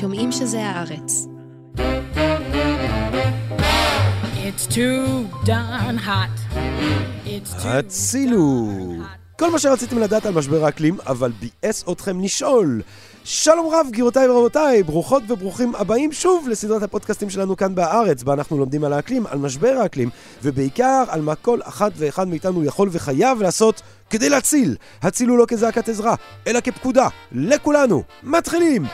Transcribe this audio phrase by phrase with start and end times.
[0.00, 1.26] שומעים שזה הארץ.
[4.46, 6.56] It's too darn hot.
[7.26, 8.70] It's too הצילו!
[9.38, 12.82] כל מה שרציתם לדעת על משבר האקלים, אבל ביאס אתכם לשאול.
[13.24, 18.58] שלום רב, גבירותיי ורבותיי, ברוכות וברוכים הבאים שוב לסדרת הפודקאסטים שלנו כאן בארץ, בה אנחנו
[18.58, 20.10] לומדים על האקלים, על משבר האקלים,
[20.42, 24.76] ובעיקר על מה כל אחת ואחד מאיתנו יכול וחייב לעשות כדי להציל.
[25.02, 26.14] הצילו לא כזעקת עזרה,
[26.46, 27.08] אלא כפקודה.
[27.32, 28.84] לכולנו, מתחילים!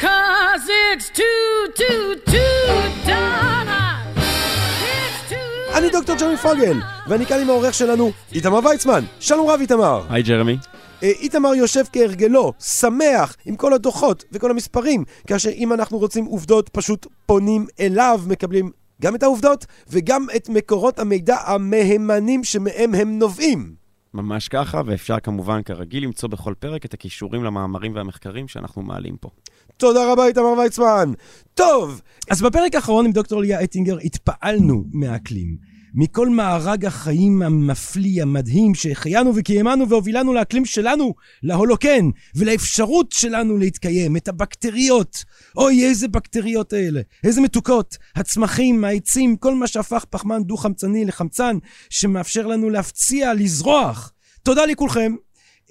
[0.00, 4.18] Cause it's too, too, too darn hot.
[4.18, 5.78] It's too...
[5.78, 9.04] אני דוקטור ג'רמי פוגל, ואני כאן עם העורך שלנו, איתמר ויצמן.
[9.20, 10.02] שלום רב, איתמר.
[10.10, 10.56] היי ג'רמי.
[11.02, 16.68] אה, איתמר יושב כהרגלו, שמח, עם כל הדוחות וכל המספרים, כאשר אם אנחנו רוצים עובדות,
[16.68, 18.70] פשוט פונים אליו, מקבלים
[19.02, 23.74] גם את העובדות וגם את מקורות המידע המהימנים שמהם הם נובעים.
[24.14, 29.30] ממש ככה, ואפשר כמובן כרגיל למצוא בכל פרק את הכישורים למאמרים והמחקרים שאנחנו מעלים פה.
[29.76, 31.12] תודה רבה, איתמר ויצמן.
[31.54, 35.73] טוב, אז בפרק האחרון עם דוקטור ליה אטינגר התפעלנו מהאקלים.
[35.94, 44.28] מכל מארג החיים המפליא, המדהים, שהחיינו וקיימנו והובילנו לאקלים שלנו, להולוקן, ולאפשרות שלנו להתקיים, את
[44.28, 45.24] הבקטריות.
[45.56, 47.96] אוי, איזה בקטריות האלה, איזה מתוקות.
[48.16, 51.58] הצמחים, העצים, כל מה שהפך פחמן דו-חמצני לחמצן,
[51.90, 54.12] שמאפשר לנו להפציע, לזרוח.
[54.42, 55.14] תודה לכולכם.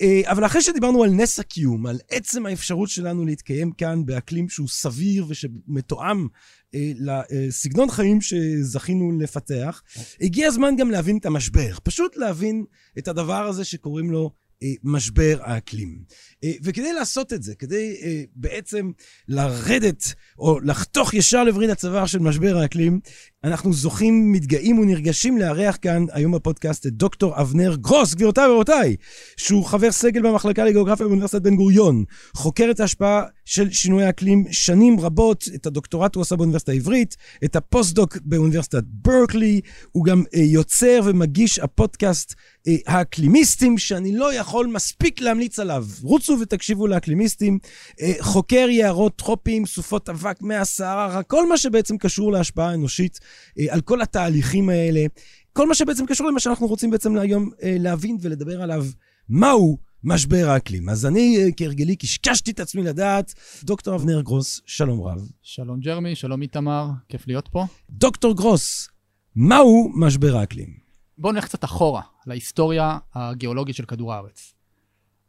[0.03, 4.67] אה, אבל אחרי שדיברנו על נס הקיום, על עצם האפשרות שלנו להתקיים כאן באקלים שהוא
[4.67, 6.27] סביר ושמתואם
[6.75, 9.81] אה, לסגנון חיים שזכינו לפתח,
[10.21, 11.75] הגיע הזמן גם להבין את המשבר.
[11.83, 12.65] פשוט להבין
[12.97, 14.42] את הדבר הזה שקוראים לו אה,
[14.83, 15.99] משבר האקלים.
[16.43, 18.91] אה, וכדי לעשות את זה, כדי אה, בעצם
[19.27, 22.99] לרדת או לחתוך ישר לברית הצוואר של משבר האקלים,
[23.43, 28.95] אנחנו זוכים, מתגאים ונרגשים לארח כאן היום בפודקאסט את דוקטור אבנר גרוס, גבירותיי ורבותיי,
[29.37, 32.03] שהוא חבר סגל במחלקה לגיאוגרפיה באוניברסיטת בן גוריון,
[32.35, 37.55] חוקר את ההשפעה של שינוי האקלים שנים רבות, את הדוקטורט הוא עשה באוניברסיטה העברית, את
[37.55, 39.61] הפוסט-דוק באוניברסיטת ברקלי,
[39.91, 42.33] הוא גם אה, יוצר ומגיש הפודקאסט
[42.67, 45.85] אה, האקלימיסטים, שאני לא יכול מספיק להמליץ עליו.
[46.01, 47.59] רוצו ותקשיבו לאקלימיסטים,
[48.01, 53.19] אה, חוקר יערות טרופיים, סופות אבק מהסהרה, כל מה שבעצם קשור להשפעה האנושית
[53.59, 55.05] אה, על כל התהליכים האלה,
[55.53, 58.85] כל מה שבעצם קשור למה שאנחנו רוצים בעצם היום אה, להבין ולדבר עליו,
[59.29, 60.89] מהו משבר האקלים.
[60.89, 63.33] אז אני, אה, כהרגלי, קשקשתי את עצמי לדעת.
[63.63, 65.21] דוקטור אבנר גרוס, שלום רב.
[65.41, 67.65] שלום ג'רמי, שלום איתמר, כיף להיות פה.
[67.89, 68.89] דוקטור גרוס,
[69.35, 70.73] מהו משבר האקלים?
[71.17, 74.53] בואו נלך קצת אחורה, להיסטוריה הגיאולוגית של כדור הארץ.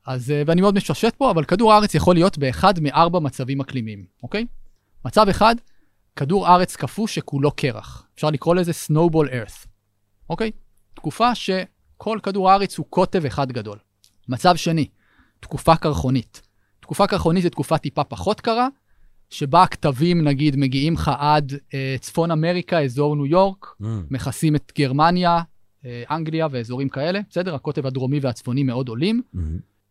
[0.06, 4.04] אז, אה, ואני מאוד מפשט פה, אבל כדור הארץ יכול להיות באחד מארבע מצבים אקלימיים,
[4.22, 4.46] אוקיי?
[5.04, 5.54] מצב אחד,
[6.16, 8.06] כדור ארץ קפוא שכולו קרח.
[8.14, 9.66] אפשר לקרוא לזה Snowball Earth,
[10.30, 10.50] אוקיי?
[10.94, 13.78] תקופה שכל כדור הארץ הוא קוטב אחד גדול.
[14.28, 14.86] מצב שני,
[15.40, 16.42] תקופה קרחונית.
[16.80, 18.68] תקופה קרחונית זה תקופה טיפה פחות קרה,
[19.30, 23.84] שבה הכתבים, נגיד, מגיעים לך עד אה, צפון אמריקה, אזור ניו יורק, Mm.
[24.10, 25.38] מכסים את גרמניה,
[25.84, 27.54] אה, אנגליה ואזורים כאלה, בסדר?
[27.54, 29.22] הקוטב הדרומי והצפוני מאוד עולים.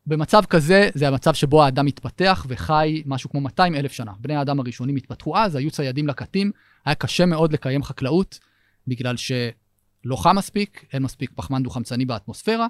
[0.07, 4.11] במצב כזה, זה המצב שבו האדם מתפתח וחי משהו כמו 200 אלף שנה.
[4.19, 6.51] בני האדם הראשונים התפתחו אז, היו ציידים לקטים,
[6.85, 8.39] היה קשה מאוד לקיים חקלאות,
[8.88, 12.67] בגלל שלא חם מספיק, אין מספיק פחמן דו-חמצני באטמוספירה,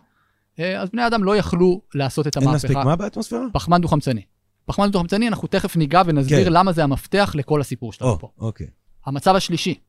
[0.58, 2.68] אז בני האדם לא יכלו לעשות את אין המהפכה.
[2.68, 3.46] מספיק מה באטמוספירה?
[3.54, 4.22] פחמן דו-חמצני.
[4.66, 6.54] פחמן דו-חמצני, אנחנו תכף ניגע ונסביר כן.
[6.54, 8.30] למה זה המפתח לכל הסיפור שלנו או, פה.
[8.40, 8.68] אוקיי.
[9.06, 9.80] המצב השלישי,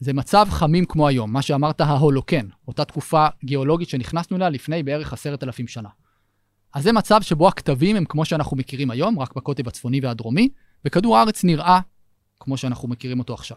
[0.00, 5.12] זה מצב חמים כמו היום, מה שאמרת ההולוקן, אותה תקופה גיאולוגית שנכנסנו אליה לפני בערך
[5.12, 5.88] עשרת אלפים שנה.
[6.74, 10.48] אז זה מצב שבו הכתבים הם כמו שאנחנו מכירים היום, רק בקוטב הצפוני והדרומי,
[10.84, 11.80] וכדור הארץ נראה
[12.40, 13.56] כמו שאנחנו מכירים אותו עכשיו.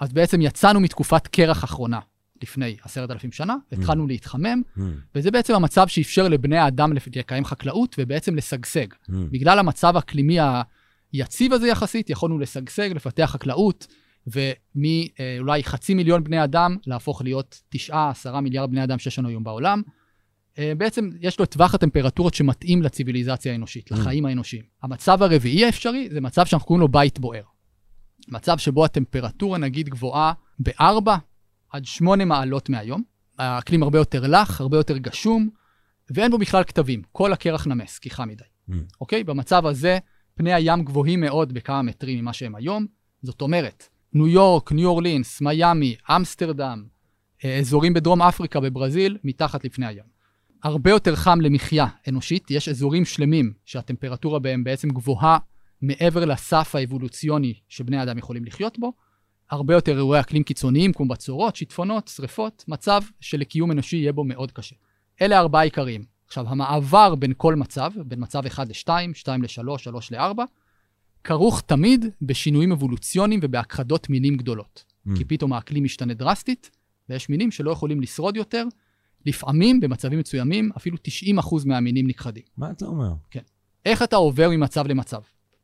[0.00, 1.98] אז בעצם יצאנו מתקופת קרח אחרונה
[2.42, 4.80] לפני עשרת אלפים שנה, התחלנו להתחמם, Mm,
[5.14, 8.86] וזה בעצם המצב שאפשר לבני האדם לקיים חקלאות ובעצם לשגשג.
[8.92, 9.12] mm.
[9.30, 10.38] בגלל המצב האקלימי
[11.12, 13.86] היציב הזה יחסית, יכולנו לשגשג, לפתח חקלאות,
[14.26, 19.44] ומאולי חצי מיליון בני אדם להפוך להיות תשעה, עשרה מיליארד בני אדם שיש לנו היום
[19.44, 19.82] בעולם.
[20.58, 24.62] אה, בעצם יש לו את טווח הטמפרטורות שמתאים לציוויליזציה האנושית, לחיים האנושיים.
[24.82, 27.42] המצב הרביעי האפשרי זה מצב שאנחנו קוראים לו בית בוער.
[28.28, 31.10] מצב שבו הטמפרטורה נגיד גבוהה ב-4
[31.72, 33.02] עד 8 מעלות מהיום.
[33.38, 35.48] האקלים הרבה יותר לח, הרבה יותר גשום,
[36.10, 37.02] ואין בו בכלל כתבים.
[37.12, 38.44] כל הקרח נמס, כי חם מדי.
[38.70, 38.72] Mm.
[39.00, 39.24] אוקיי?
[39.24, 39.98] במצב הזה,
[40.34, 42.86] פני הים גבוהים מאוד בכמה מטרים ממה שהם היום.
[43.22, 46.84] זאת אומרת, ניו יורק, ניו אורלינס, מיאמי, אמסטרדם,
[47.44, 50.04] אה, אזורים בדרום אפריקה, בברזיל, מתחת לפני הים.
[50.62, 55.38] הרבה יותר חם למחיה אנושית, יש אזורים שלמים שהטמפרטורה בהם בעצם גבוהה
[55.82, 58.92] מעבר לסף האבולוציוני שבני אדם יכולים לחיות בו.
[59.52, 64.52] הרבה יותר אירועי אקלים קיצוניים, כמו בצורות, שיטפונות, שריפות, מצב שלקיום אנושי יהיה בו מאוד
[64.52, 64.76] קשה.
[65.22, 66.04] אלה ארבעה עיקריים.
[66.26, 70.42] עכשיו, המעבר בין כל מצב, בין מצב 1 ל-2, 2 ל-3, 3 ל-4,
[71.24, 74.84] כרוך תמיד בשינויים אבולוציוניים ובהכחדות מינים גדולות.
[75.08, 75.18] Mm.
[75.18, 76.70] כי פתאום האקלים משתנה דרסטית,
[77.08, 78.64] ויש מינים שלא יכולים לשרוד יותר.
[79.26, 80.96] לפעמים, במצבים מסוימים, אפילו
[81.40, 82.42] 90% מהמינים נכחדים.
[82.56, 83.12] מה אתה אומר?
[83.86, 85.20] איך אתה עובר ממצב למצב?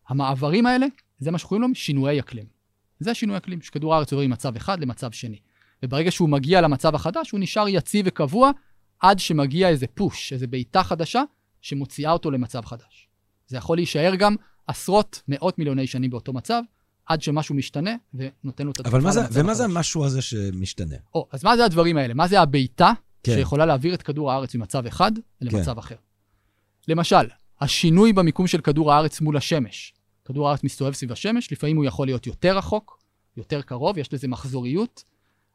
[0.09, 0.87] המעברים האלה,
[1.19, 2.58] זה מה שקוראים להם שינויי אקלים.
[3.01, 5.39] זה שינוי אקלים, שכדור הארץ עובר ממצב אחד למצב שני.
[5.83, 8.51] וברגע שהוא מגיע למצב החדש, הוא נשאר יציב וקבוע,
[9.01, 11.23] עד שמגיע איזה פוש, איזה בעיטה חדשה,
[11.61, 13.09] שמוציאה אותו למצב חדש.
[13.47, 14.37] זה יכול להישאר גם
[14.67, 16.63] עשרות, מאות מיליוני שנים באותו מצב,
[17.07, 19.65] עד שמשהו משתנה ונותן לו את אבל מה זה, ומה זה.
[19.65, 20.97] המשהו הזה שמשתנה?
[21.15, 22.15] או, אז מה זה הדברים האלה?
[22.15, 22.93] מה זה הבעיטה.
[23.23, 23.35] כן.
[23.35, 25.79] שיכולה להעביר את כדור הארץ ממצב אחד למצב כן.
[25.79, 25.95] אחר?
[26.89, 27.27] למשל,
[27.61, 29.95] השינוי במיקום של כדור הארץ מול השמש.
[30.29, 33.03] כדור הארץ מסתובב סביב השמש, לפעמים הוא יכול להיות יותר רחוק,
[33.37, 35.05] יותר קרוב, יש לזה מחזוריות.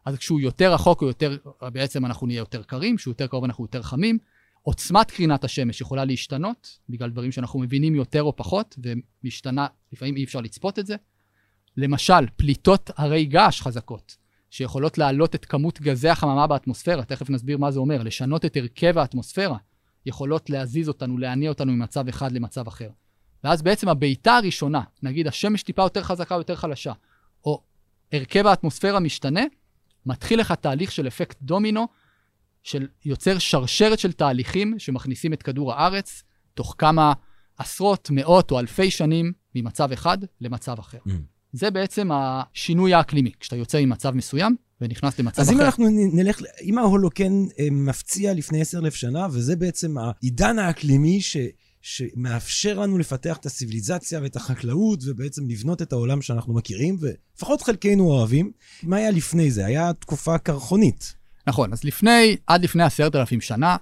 [0.06, 3.64] אז כשהוא יותר רחוק, הוא יותר, בעצם אנחנו נהיה יותר קרים, כשהוא יותר קרוב אנחנו
[3.64, 4.18] יותר חמים.
[4.62, 10.24] עוצמת קרינת השמש יכולה להשתנות, בגלל דברים שאנחנו מבינים יותר או פחות, ומשתנה, לפעמים אי
[10.24, 10.96] אפשר לצפות את זה.
[11.78, 14.18] למשל, פליטות הרי געש חזקות,
[14.50, 18.98] שיכולות להעלות את כמות גזי החממה באטמוספירה, תכף נסביר מה זה אומר, לשנות את הרכב
[18.98, 19.58] האטמוספירה,
[20.06, 22.90] יכולות להזיז אותנו, להניע אותנו ממצב אחד למצב אחר.
[23.44, 26.94] ואז בעצם הבעיטה הראשונה, נגיד השמש טיפה יותר חזקה או יותר חלשה,
[27.46, 27.62] או
[28.12, 29.42] הרכב האטמוספירה משתנה,
[30.06, 31.88] מתחיל לך תהליך של אפקט דומינו,
[32.64, 36.24] של יוצר שרשרת של תהליכים שמכניסים את כדור הארץ
[36.54, 37.14] תוך כמה
[37.58, 40.98] עשרות, מאות או אלפי שנים ממצב אחד למצב אחר.
[41.08, 41.12] מממ.
[41.54, 45.56] זה בעצם השינוי האקלימי, כשאתה יוצא ממצב מסוים ונכנס למצב אז אחר.
[45.56, 51.22] אם אנחנו נלך, אם ההולוקן אה, מפציע לפני עשר אלף שנה, וזה בעצם העידן האקלימי
[51.22, 51.38] ש,
[51.84, 58.04] שמאפשר לנו לפתח את הציוויליזציה ואת החקלאות, ובעצם לבנות את העולם שאנחנו מכירים, ולפחות חלקנו
[58.04, 58.52] אוהבים,
[58.84, 59.66] מה היה לפני זה?
[59.66, 61.16] היה תקופה קרחונית.
[61.48, 63.78] נכון, אז לפני, עד לפני עשרת אלפים שנה,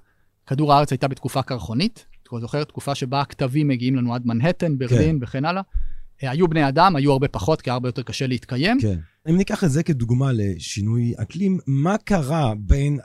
[0.47, 2.05] כדור הארץ הייתה בתקופה קרחונית.
[2.23, 2.63] אתה זוכר?
[2.63, 5.61] תקופה שבה הכתבים מגיעים לנו עד מנהטן, ברלין וכן הלאה.
[6.23, 8.81] אה, היו בני אדם, היו הרבה פחות, כי היה הרבה יותר קשה להתקיים.
[8.81, 8.99] כן.
[9.29, 12.99] אם ניקח את זה כדוגמה לשינוי אקלים, מה קרה בין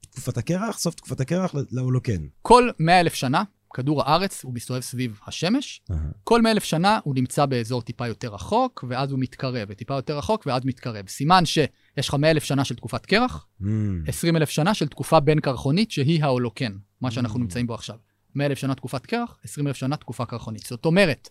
[0.00, 2.26] תקופת הקרח, סוף תקופת הקרח, להולוקן?
[2.42, 3.42] כל מאה אלף שנה,
[3.74, 5.80] כדור הארץ, הוא מסתובב סביב השמש.
[5.90, 5.98] אהה.
[6.24, 10.18] כל מאה אלף שנה הוא נמצא באזור טיפה יותר רחוק, ואז הוא מתקרב, וטיפה יותר
[10.18, 11.08] רחוק, ואז מתקרב.
[11.08, 11.68] סימן שיש
[12.08, 13.64] לך מאה אלף שנה של תקופת קרח, Mm.
[14.36, 17.42] אלף שנה של תקופה בין קרחונית, שהיא ההולוקן, מה שאנחנו Mm.
[17.42, 17.96] נמצאים בו עכשיו.
[18.34, 20.62] מאה אלף שנה תקופת קרח, עשרים אלף שנה תקופה קרחונית.
[20.66, 21.28] זאת אומרת,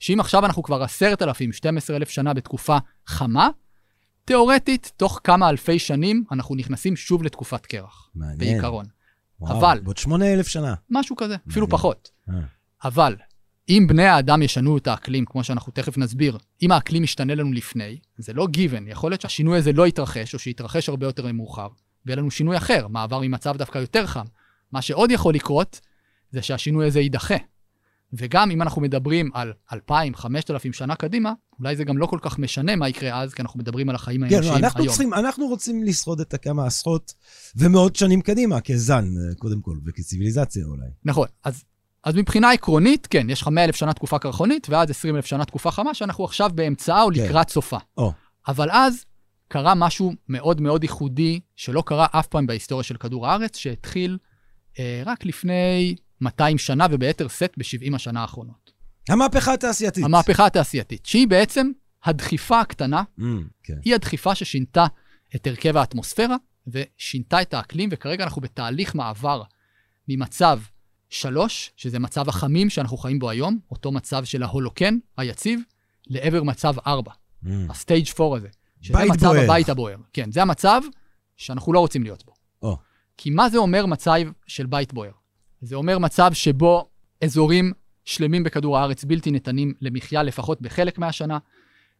[0.00, 3.48] שאם עכשיו אנחנו כבר עשרת אלפים, שתים עשרה אלף שנה בתקופה חמה,
[4.24, 8.38] תאורטית, תוך כמה אלפי שנים אנחנו נכנסים שוב לתקופת קרח, מעניין.
[8.38, 8.84] בעיקרון.
[9.40, 10.74] וואו, אבל- בעוד שמונה אלף שנה.
[10.90, 11.78] משהו כזה, אפילו מעניין.
[11.78, 12.10] פחות.
[12.28, 12.34] אה.
[12.84, 13.16] אבל
[13.68, 17.98] אם בני האדם ישנו את האקלים, כמו שאנחנו תכף נסביר, אם האקלים ישתנה לנו לפני,
[18.18, 21.68] זה לא גיוון, יכול להיות שהשינוי הזה לא יתרחש, או שיתרחש הרבה יותר מאוחר,
[22.06, 24.24] ויהיה לנו שינוי אחר, מעבר ממצב דווקא יותר חם.
[24.72, 25.80] מה שעוד יכול לקרות,
[26.30, 27.34] זה שהשינוי הזה יידחה.
[28.18, 32.38] וגם אם אנחנו מדברים על 2,000, 5,000 שנה קדימה, אולי זה גם לא כל כך
[32.38, 34.88] משנה מה יקרה אז, כי אנחנו מדברים על החיים כן, האנושיים לא, אנחנו היום.
[34.88, 37.12] צריכים, אנחנו רוצים לשרוד את הכמה עשרות
[37.56, 39.04] ומאות שנים קדימה, כזן,
[39.38, 40.86] קודם כל, וכציוויליזציה אולי.
[41.04, 41.64] נכון, אז,
[42.04, 45.44] אז מבחינה עקרונית, כן, יש לך 100 אלף שנה תקופה קרחונית, ואז 20 אלף שנה
[45.44, 47.24] תקופה חמה, שאנחנו עכשיו באמצעה או כן.
[47.24, 47.78] לקראת סופה.
[47.96, 48.12] או.
[48.48, 49.04] אבל אז
[49.48, 54.18] קרה משהו מאוד מאוד ייחודי, שלא קרה אף פעם בהיסטוריה של כדור הארץ, שהתחיל
[54.78, 58.72] אה, רק לפני 200 שנה, וביתר שאת ב-70 השנה האחרונות.
[59.08, 60.04] המהפכה התעשייתית.
[60.04, 61.70] המהפכה התעשייתית, שהיא בעצם
[62.04, 63.22] הדחיפה הקטנה, Mm,
[63.62, 63.74] כן.
[63.84, 64.86] היא הדחיפה ששינתה
[65.36, 69.42] את הרכב האטמוספירה ושינתה את האקלים, וכרגע אנחנו בתהליך מעבר
[70.08, 70.60] ממצב
[71.10, 75.60] שלוש, שזה מצב החמים שאנחנו חיים בו היום, אותו מצב של ההולוקן היציב,
[76.06, 77.10] לעבר מצב ארבע,
[77.44, 77.48] Mm.
[77.68, 78.48] הסטייג' 4 הזה.
[78.80, 79.44] שזה בית מצב בוער.
[79.44, 79.96] הבית הבוער.
[80.12, 80.80] כן, זה המצב
[81.36, 82.32] שאנחנו לא רוצים להיות בו.
[82.62, 82.76] או.
[83.16, 84.12] כי מה זה אומר מצב
[84.46, 85.10] של בית בוער?
[85.64, 86.88] זה אומר מצב שבו
[87.24, 87.72] אזורים
[88.04, 91.38] שלמים בכדור הארץ בלתי ניתנים למחיה לפחות בחלק מהשנה.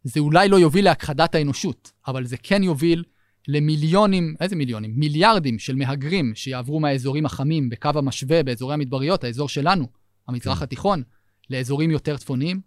[0.05, 3.05] זה אולי לא יוביל להכחדת האנושות, אבל זה כן יוביל
[3.49, 4.93] למיליונים, איזה מיליונים?
[4.97, 9.87] מיליארדים של מהגרים שיעברו מהאזורים החמים בקו המשווה באזורי המדבריות, האזור שלנו,
[10.29, 10.65] המזרח כן.
[10.65, 11.03] התיכון,
[11.51, 12.61] לאזורים יותר צפוניים.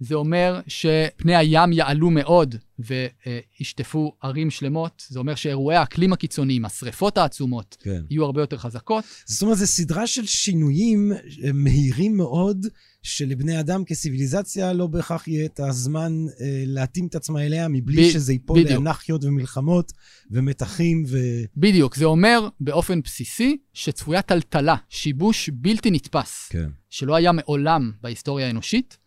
[0.00, 5.02] זה אומר שפני הים יעלו מאוד וישטפו ערים שלמות.
[5.08, 8.02] זה אומר שאירועי האקלים הקיצוניים, השריפות העצומות, כן.
[8.10, 9.04] יהיו הרבה יותר חזקות.
[9.26, 12.66] זאת אומרת, זו סדרה של שינויים אה, מהירים מאוד,
[13.02, 18.12] שלבני אדם כציוויליזציה לא בהכרח יהיה את הזמן אה, להתאים את עצמה אליה, מבלי ב-
[18.12, 18.78] שזה ייפול בדיוק.
[18.78, 19.92] לאנרכיות ומלחמות
[20.30, 21.18] ומתחים ו...
[21.56, 26.68] בדיוק, זה אומר באופן בסיסי שצפויה טלטלה, שיבוש בלתי נתפס, כן.
[26.90, 28.98] שלא היה מעולם בהיסטוריה האנושית,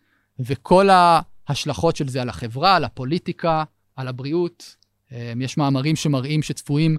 [0.45, 3.63] וכל ההשלכות של זה על החברה, על הפוליטיקה,
[3.95, 4.75] על הבריאות.
[5.11, 6.97] אה, יש מאמרים שמראים שצפויים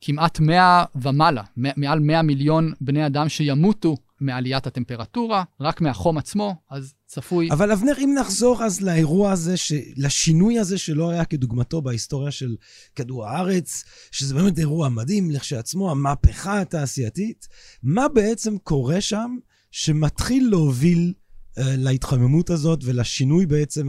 [0.00, 6.94] כמעט 100 ומעלה, מעל 100 מיליון בני אדם שימותו מעליית הטמפרטורה, רק מהחום עצמו, אז
[7.06, 7.50] צפוי...
[7.50, 9.72] אבל אבנר, אם נחזור אז לאירוע הזה, ש...
[9.96, 12.56] לשינוי הזה שלא היה כדוגמתו בהיסטוריה של
[12.96, 17.48] כדור הארץ, שזה באמת אירוע מדהים לכשעצמו, המהפכה התעשייתית,
[17.82, 19.36] מה בעצם קורה שם
[19.70, 21.12] שמתחיל להוביל
[21.56, 23.88] להתחממות הזאת ולשינוי בעצם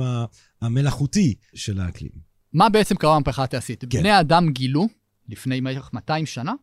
[0.62, 2.12] המלאכותי של האקלים?
[2.54, 3.92] מה בעצם קרה במהפכה התעשייתית?
[3.92, 4.00] כן.
[4.00, 4.88] בני האדם גילו,
[5.30, 6.54] לפני בערך 200 שנה,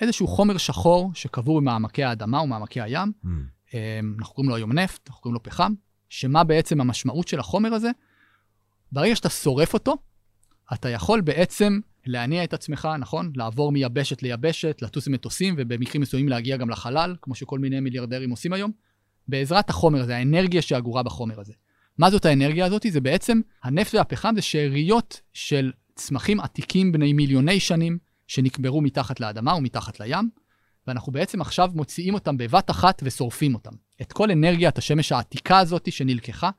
[0.00, 3.12] איזשהו חומר שחור שקבור במעמקי האדמה ומעמקי הים.
[3.24, 3.28] Mm.
[3.74, 5.74] אמ, אנחנו קוראים לו היום נפט, אנחנו קוראים לו פחם,
[6.08, 7.90] שמה בעצם המשמעות של החומר הזה?
[8.92, 9.96] ברגע שאתה שורף אותו,
[10.72, 13.32] אתה יכול בעצם להניע את עצמך, נכון?
[13.36, 18.52] לעבור מיבשת ליבשת, לטוס במטוסים, ובמקרים מסוימים להגיע גם לחלל, כמו שכל מיני מיליארדרים עושים
[18.52, 18.72] היום,
[19.28, 21.52] בעזרת החומר הזה, האנרגיה שאגורה בחומר הזה.
[21.98, 22.86] מה זאת האנרגיה הזאת?
[22.90, 29.54] זה בעצם, הנפט והפחם זה שאריות של צמחים עתיקים בני מיליוני שנים, שנקברו מתחת לאדמה
[29.54, 30.28] ומתחת לים,
[30.86, 33.72] ואנחנו בעצם עכשיו מוציאים אותם בבת אחת ושורפים אותם.
[34.02, 36.50] את כל אנרגיית השמש העתיקה הזאת שנלקחה,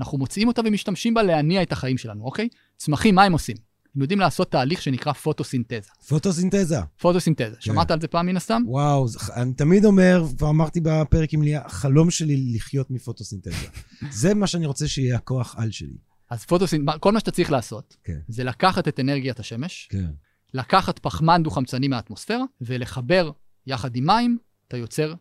[0.00, 2.48] אנחנו מוציאים אותה ומשתמשים בה להניע את החיים שלנו, אוקיי?
[2.76, 3.56] צמחים, מה הם עושים?
[3.96, 5.90] הם יודעים לעשות תהליך שנקרא פוטוסינתזה.
[6.08, 6.76] פוטוסינתזה.
[7.00, 8.62] פוטוסינתזה, שמעת על זה פעם מן הסתם?
[8.66, 13.66] וואו, אני תמיד אומר, כבר אמרתי בפרק עם ליה, החלום שלי לחיות מפוטוסינתזה.
[14.10, 15.96] זה מה שאני רוצה שיהיה הכוח על שלי.
[16.30, 18.18] אז פוטוסינתזה, כל מה שאתה צריך לעשות, כן.
[18.28, 20.10] זה לקחת את אנרגיית השמש, כן.
[20.54, 23.30] לקחת פחמן דו-חמצני מהאטמוספירה, ולחבר
[23.66, 25.14] יחד עם מים, אתה יוצר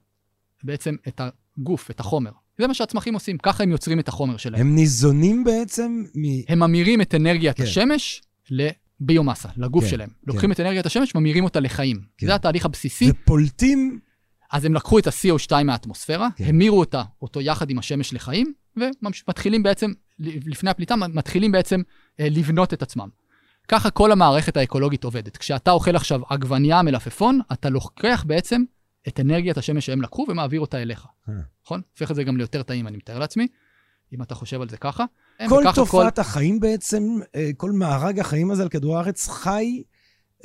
[0.64, 1.22] בעצם את
[1.58, 2.32] הגוף, את החומר.
[2.58, 4.62] זה מה שהצמחים עושים, ככה הם יוצרים את החומר שלהם.
[4.62, 6.22] הם ניזונים בעצם מ...
[6.48, 7.64] הם ממירים את אנרגיית כן.
[7.64, 8.22] השמש
[8.52, 10.10] לביומאסה, לגוף כן, שלהם.
[10.10, 10.16] כן.
[10.28, 12.02] לוקחים את אנרגיית השמש, ממירים אותה לחיים.
[12.18, 12.28] כן.
[12.28, 13.12] זה התהליך הבסיסי.
[13.12, 14.00] ופולטים...
[14.52, 16.46] אז הם לקחו את ה-CO2 מהאטמוספירה, כן.
[16.46, 21.82] המירו אותה, אותו יחד עם השמש לחיים, ומתחילים בעצם, לפני הפליטה, מתחילים בעצם
[22.20, 23.10] אה, לבנות את עצמם.
[23.68, 25.38] ככה כל המערכת האקולוגית עובדת.
[25.38, 28.64] כשאתה אוכל עכשיו עגבנייה מלפפון, אתה לוקח בעצם
[29.08, 31.06] את אנרגיית השמש שהם לקחו ומעביר אותה אליך.
[31.30, 31.34] אה.
[31.66, 31.82] נכון?
[31.92, 33.48] הופך את זה גם ליותר טעים, אני מתאר לעצמי,
[34.14, 35.06] אם אתה חושב על זה ככה.
[35.50, 39.84] כל וככה תופעת החיים בעצם, אה, כל מארג החיים הזה על כדור הארץ חי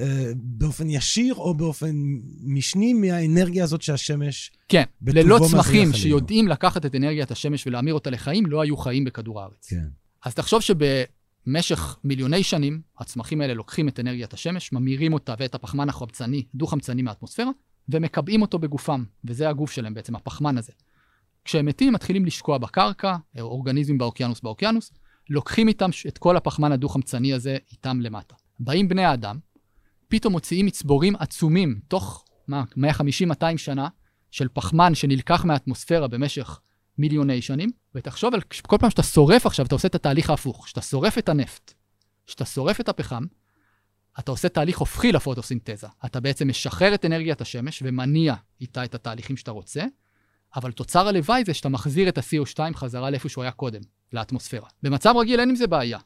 [0.00, 1.94] אה, באופן ישיר או באופן
[2.42, 4.50] משני מהאנרגיה הזאת שהשמש...
[4.68, 5.92] כן, ללא צמחים.
[5.92, 9.66] שיודעים לקחת את אנרגיית השמש ולהמיר אותה לחיים, לא היו חיים בכדור הארץ.
[9.68, 9.88] כן.
[10.24, 15.88] אז תחשוב שבמשך מיליוני שנים, הצמחים האלה לוקחים את אנרגיית השמש, ממירים אותה ואת הפחמן
[15.88, 17.50] החמצני, דו-חמצני מהאטמוספירה,
[17.88, 20.72] ומקבעים אותו בגופם, וזה הגוף שלהם בעצם, הפחמן הזה.
[21.44, 24.92] כשהם מתים, מתחילים לשקוע בקרקע, אורגניזמים באוקיינוס באוקיינוס,
[25.30, 28.34] לוקחים איתם את כל הפחמן הדו-חמצני הזה איתם למטה.
[28.60, 29.38] באים בני האדם,
[30.08, 33.88] פתאום מוציאים מצבורים עצומים, תוך, מה, 150-200 שנה,
[34.30, 36.60] של פחמן שנלקח מהאטמוספירה במשך
[36.98, 40.64] מיליוני שנים, ותחשוב על כל פעם שאתה שורף עכשיו, אתה עושה את התהליך ההפוך.
[40.64, 41.74] כשאתה שורף את הנפט,
[42.26, 43.24] כשאתה שורף את הפחם,
[44.18, 45.86] אתה עושה תהליך הופכי לפוטוסינתזה.
[46.04, 49.84] אתה בעצם משחרר את אנרגיית השמש ומניע איתה את התהליכים שאתה רוצה,
[50.56, 53.80] אבל תוצר הלוואי זה שאתה מחזיר את ה-CO2 חזרה לאיפה שהוא היה קודם,
[54.12, 54.68] לאטמוספירה.
[54.82, 55.98] במצב רגיל אין עם זה בעיה.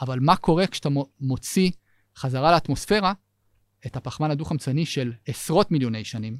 [0.00, 1.70] אבל מה קורה כשאתה מו- מוציא
[2.16, 3.12] חזרה לאטמוספירה
[3.86, 6.38] את הפחמן הדו-חמצני של עשרות מיליוני שנים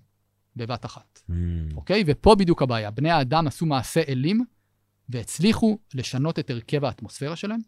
[0.57, 1.21] בבת אחת?
[1.77, 2.05] אוקיי?
[2.07, 2.91] ופה בדיוק הבעיה.
[2.91, 4.45] בני האדם עשו מעשה אלים
[5.09, 7.61] והצליחו לשנות את הרכב האטמוספירה שלהם,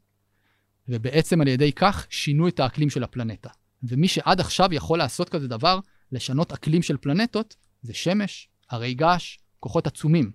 [0.88, 3.50] ובעצם על ידי כך שינו את האקלים של הפלנטה.
[3.83, 5.81] ומי שעד עכשיו יכול לעשות כזה דבר,
[6.12, 10.31] לשנות אקלים של פלנטות, זה שמש, הרי געש, כוחות עצומים.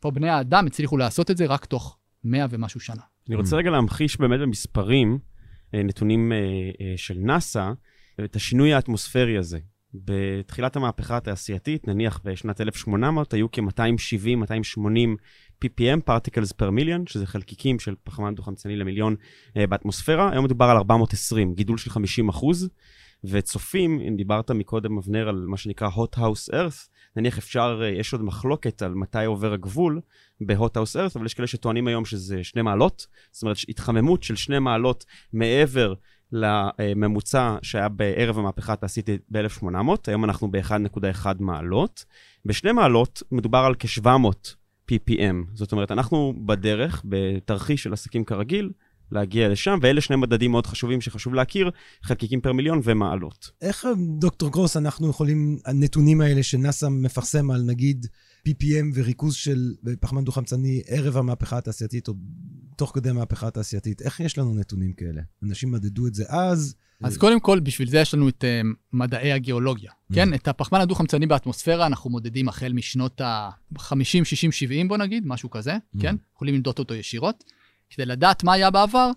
[0.00, 3.02] פה בני האדם הצליחו לעשות את זה רק תוך מאה ומשהו שנה.
[3.28, 5.18] אני רוצה רגע להמחיש באמת במספרים,
[5.74, 6.38] אה, נתונים אה,
[6.80, 7.72] אה, של נאס"א,
[8.24, 9.58] את השינוי האטמוספרי הזה.
[9.94, 14.80] בתחילת המהפכה התעשייתית, נניח בשנת 1800, היו כ-270-280
[15.64, 19.16] ppm, particles per million, שזה חלקיקים של פחמן דו-חמצני למיליון
[19.56, 20.32] אה, באטמוספירה.
[20.32, 22.68] היום מדובר על 420, גידול של 50 אחוז.
[23.24, 28.12] וצופים, אם דיברת מקודם, אבנר, על מה שנקרא hot house earth, נניח אפשר, אה, יש
[28.12, 30.00] עוד מחלוקת על מתי עובר הגבול
[30.40, 34.36] ב-hot house earth, אבל יש כאלה שטוענים היום שזה שני מעלות, זאת אומרת התחממות של
[34.36, 35.94] שני מעלות מעבר
[36.32, 39.66] לממוצע שהיה בערב המהפכה התעשייתית ב-1800,
[40.06, 42.04] היום אנחנו ב-1.1 מעלות.
[42.44, 44.54] בשני מעלות מדובר על כ-700
[44.90, 48.70] ppm, זאת אומרת, אנחנו בדרך, בתרחיש של עסקים כרגיל,
[49.12, 51.70] להגיע לשם, ואלה שני מדדים מאוד חשובים שחשוב להכיר,
[52.02, 53.50] חלקיקים פר מיליון ומעלות.
[53.62, 53.86] איך,
[54.18, 58.06] דוקטור גרוס, אנחנו יכולים, הנתונים האלה שנאס"א מפרסם על נגיד
[58.48, 62.14] PPM וריכוז של פחמן דו-חמצני ערב המהפכה התעשייתית, או
[62.76, 65.22] תוך כדי המהפכה התעשייתית, איך יש לנו נתונים כאלה?
[65.42, 66.74] אנשים מדדו את זה אז?
[67.02, 69.90] אז קודם כל, בשביל זה יש לנו את uh, מדעי הגיאולוגיה.
[70.12, 75.50] כן, את הפחמן הדו-חמצני באטמוספירה אנחנו מודדים החל משנות ה-50, 60, 70, בוא נגיד, משהו
[75.50, 76.16] כזה, כן?
[76.34, 77.44] יכולים למדוד אותו ישירות.
[77.90, 79.10] כדי לדעת מה היה בעבר,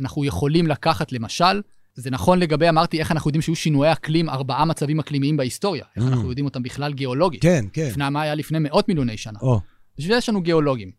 [0.00, 1.60] אנחנו יכולים לקחת למשל
[1.96, 5.84] זה נכון לגבי, אמרתי, איך אנחנו יודעים שהיו שינויי אקלים, ארבעה מצבים אקלימיים בהיסטוריה.
[5.96, 6.08] איך Mm.
[6.08, 7.42] אנחנו יודעים אותם בכלל גיאולוגית.
[7.42, 7.86] כן, כן.
[7.86, 9.38] לפני מה היה לפני מאות מיליוני שנה.
[9.42, 9.60] או,
[9.98, 10.90] בשביל זה יש לנו גיאולוגים.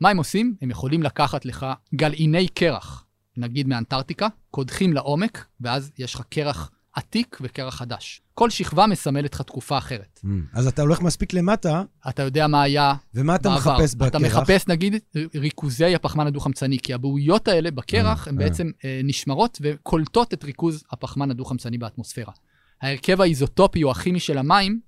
[0.00, 0.54] מה הם עושים?
[0.62, 3.04] הם יכולים לקחת לך גלעיני קרח,
[3.36, 8.22] נגיד מאנטארקטיקה, קודחים לעומק, ואז יש לך קרח עתיק וקרח חדש.
[8.34, 10.20] כל שכבה מסמלת לך תקופה אחרת.
[10.24, 10.28] mm.
[10.52, 13.76] אז אתה הולך מספיק למטה, אתה יודע מה היה ומה אתה בעבר.
[13.76, 14.08] מחפש בקרח?
[14.08, 14.96] אתה מחפש, נגיד,
[15.34, 18.44] ריכוזי הפחמן הדו-חמצני, כי הבעויות האלה בקרח אה, הן אה.
[18.46, 22.32] בעצם אה, נשמרות וקולטות את ריכוז הפחמן הדו-חמצני באטמוספירה.
[22.82, 24.80] ההרכב האיזוטופי או הכימי של המים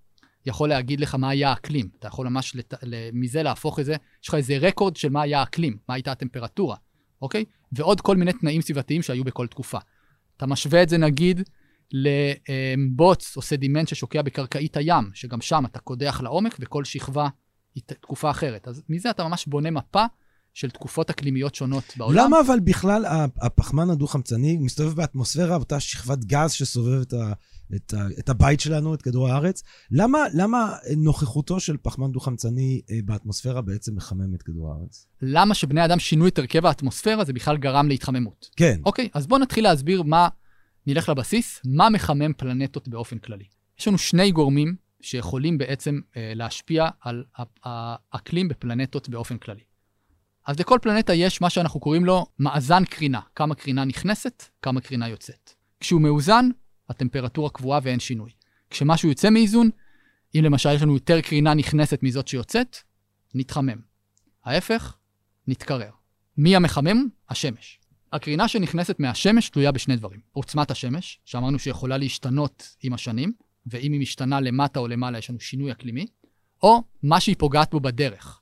[0.47, 1.88] יכול להגיד לך מה היה האקלים.
[1.99, 2.75] אתה יכול ממש לת...
[3.12, 6.76] מזה להפוך את זה, יש לך איזה רקורד של מה היה האקלים, מה הייתה הטמפרטורה,
[7.23, 7.44] אוקיי?
[7.73, 9.78] ועוד כל מיני תנאים סביבתיים שהיו בכל תקופה.
[10.37, 11.40] אתה משווה את זה נגיד
[11.92, 17.28] לבוץ או סדימנט ששוקע בקרקעית הים, שגם שם אתה קודח לעומק וכל שכבה
[17.75, 18.68] היא תקופה אחרת.
[18.68, 20.04] אז מזה אתה ממש בונה מפה
[20.54, 22.25] של תקופות אקלימיות שונות בעולם.
[22.25, 23.04] למה אבל בכלל
[23.40, 27.32] הפחמן הדו-חמצני מסתובב באטמוספירה, אותה שכבת גז שסובבת ה-
[27.76, 29.62] את, ה- את הבית שלנו, את כדור הארץ?
[29.90, 35.06] למה, למה נוכחותו של פחמן דו-חמצני אה, באטמוספירה בעצם מחמם את כדור הארץ?
[35.22, 38.46] למה שבני אדם שינו את הרכב האטמוספירה זה בכלל גרם להתחממות.
[38.56, 38.80] כן.
[38.84, 40.28] אוקיי, אז בואו נתחיל להסביר מה,
[40.86, 43.44] נלך לבסיס, מה מחמם פלנטות באופן כללי.
[43.78, 47.24] יש לנו שני גורמים שיכולים בעצם אה, להשפיע על
[47.64, 49.62] האקלים בפלנטות באופן כללי.
[50.46, 55.08] אז לכל פלנטה יש מה שאנחנו קוראים לו מאזן קרינה, כמה קרינה נכנסת, כמה קרינה
[55.08, 55.50] יוצאת.
[55.80, 56.48] כשהוא מאוזן,
[56.88, 58.30] הטמפרטורה קבועה ואין שינוי.
[58.70, 59.70] כשמשהו יוצא מאיזון,
[60.34, 62.76] אם למשל יש לנו יותר קרינה נכנסת מזאת שיוצאת,
[63.34, 63.78] נתחמם.
[64.44, 64.96] ההפך,
[65.46, 65.90] נתקרר.
[66.36, 67.08] מי המחמם?
[67.28, 67.80] השמש.
[68.12, 70.21] הקרינה שנכנסת מהשמש תלויה בשני דברים.
[70.33, 73.33] עוצמת השמש, שאמרנו שיכולה להשתנות עם השנים,
[73.66, 76.07] ואם היא משתנה למטה או למעלה יש לנו שינוי אקלימי,
[76.62, 78.40] או מה שהיא פוגעת בו בדרך.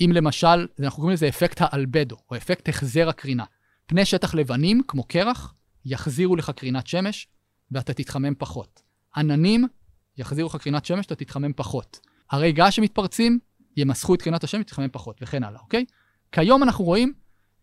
[0.00, 3.44] אם למשל, אנחנו קוראים לזה אפקט האלבדו, או אפקט החזר הקרינה.
[3.86, 7.28] פני שטח לבנים, כמו קרח, יחזירו לך קרינת שמש,
[7.70, 8.82] ואתה תתחמם פחות.
[9.16, 9.66] עננים,
[10.16, 12.00] יחזירו לך קרינת שמש, אתה תתחמם פחות.
[12.30, 13.38] הרי געש שמתפרצים,
[13.76, 15.84] ימסכו את קרינת השמש, תתחמם פחות, וכן הלאה, אוקיי?
[16.32, 17.12] כיום אנחנו רואים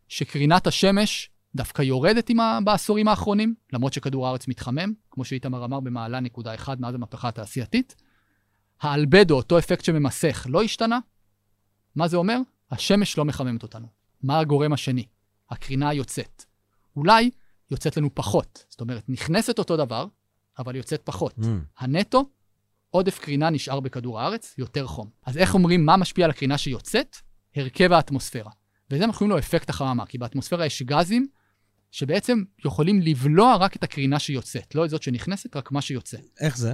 [0.08, 2.60] שקרינת השמש דווקא יורדת ה...
[2.64, 7.96] בעשורים האחרונים, למרות שכדור הארץ מתחמם, כמו שאיתמר אמר במעלה נקודה אחד מאז המהפכה התעשייתית.
[8.82, 11.00] האלבדו, אותו אפקט שממסך, לא השתנה.
[11.96, 12.38] מה זה אומר?
[12.72, 13.88] השמש לא מחממת אותנו.
[14.24, 15.06] מה הגורם השני?
[15.50, 16.46] הקרינה היוצאת.
[16.96, 17.30] אולי
[17.72, 18.66] יוצאת לנו פחות.
[18.70, 20.08] זאת אומרת, נכנסת אותו דבר,
[20.60, 21.36] אבל יוצאת פחות.
[21.40, 21.44] Mm.
[21.78, 22.30] הנטו,
[22.90, 25.10] עודף קרינה נשאר בכדור הארץ, יותר חום.
[25.26, 27.16] אז איך אומרים מה משפיע על הקרינה שיוצאת?
[27.56, 28.52] הרכב האטמוספירה.
[28.92, 31.28] וזה אנחנו קוראים לו אפקט החממה, כי באטמוספירה יש גזים
[31.96, 36.18] שבעצם יכולים לבלוע רק את הקרינה שיוצאת, לא את זאת שנכנסת, רק מה שיוצא.
[36.42, 36.74] איך זה?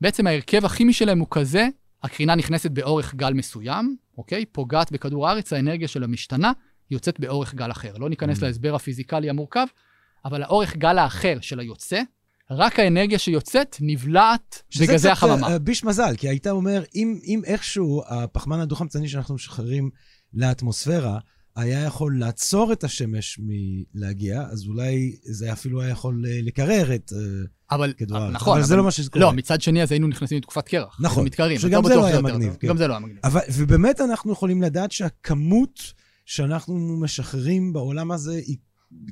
[0.00, 1.68] בעצם ההרכב הכימי שלהם הוא כזה,
[2.02, 4.44] הקרינה נכנסת באורך גל מסוים, אוקיי?
[4.46, 6.52] פוגעת בכדור הארץ, האנרגיה שלה משתנה,
[6.90, 7.92] יוצאת באורך גל אחר.
[7.98, 8.42] לא ניכנס Mm.
[8.42, 9.66] להסבר הפיזיקלי המורכב,
[10.24, 12.00] אבל האורך גל האחר של היוצא,
[12.50, 15.36] רק האנרגיה שיוצאת נבלעת בגזי שזה החממה.
[15.36, 19.90] קצת אה, ביש מזל, כי היית אומר, אם, אם איכשהו הפחמן הדו-חמצני שאנחנו משחררים
[20.34, 21.18] לאטמוספירה,
[21.56, 27.12] היה יכול לעצור את השמש מלהגיע, אז אולי זה אפילו היה יכול אה, לקרר את
[27.12, 27.18] אה,
[27.70, 28.34] אבל, כדור אבל הארץ.
[28.34, 29.24] נכון, אבל זה לא מה שקורה.
[29.24, 30.96] לא, מצד שני, אז היינו נכנסים לתקופת קרח.
[31.00, 31.58] נכון, היינו מתקררים.
[31.58, 32.56] שגם זה לא היה מגניב.
[32.60, 32.68] כן.
[32.68, 33.18] גם זה לא היה מגניב.
[33.24, 35.92] אבל, ובאמת אנחנו יכולים לדעת שהכמות
[36.24, 38.56] שאנחנו משחררים בעולם הזה היא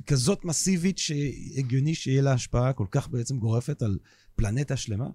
[0.05, 3.97] כזאת מסיבית שהגיוני שיהיה לה השפעה כל כך בעצם גורפת על
[4.35, 5.05] פלנטה שלמה?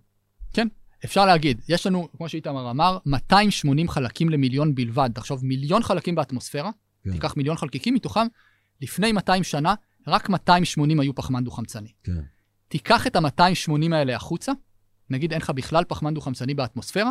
[1.04, 5.10] אפשר להגיד, יש לנו, כמו שאיתמר אמר, 280 חלקים למיליון בלבד.
[5.14, 6.70] תחשוב, מיליון חלקים באטמוספירה,
[7.04, 7.12] כן.
[7.12, 8.26] תיקח מיליון חלקיקים, מתוכם,
[8.80, 9.74] לפני 200 שנה,
[10.06, 11.92] רק 280 היו פחמן דו-חמצני.
[12.04, 12.12] כן.
[12.68, 14.52] תיקח את ה-280 האלה החוצה,
[15.10, 17.10] נגיד אין לך בכלל פחמן דו-חמצני באטמוספירה,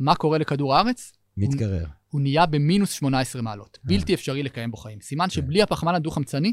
[0.00, 1.12] מה קורה לכדור הארץ?
[1.36, 1.84] מתקרר.
[2.08, 3.78] הוא נהיה במינוס 18 מעלות.
[3.78, 3.88] אה.
[3.88, 5.00] בלתי אפשרי לקיים בו חיים.
[5.00, 5.30] סימן כן.
[5.30, 6.52] שבלי הפחמן הדו-חמצני,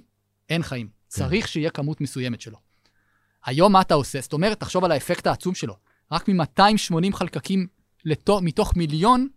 [0.49, 0.89] אין חיים.
[1.07, 2.57] צריך שיהיה כמות מסוימת שלו.
[3.45, 4.21] היום מה אתה עושה?
[4.21, 5.75] זאת אומרת, תחשוב על האפקט העצום שלו.
[6.11, 7.67] רק מ-280 חלקקים
[8.05, 9.27] לתו, מתוך מיליון,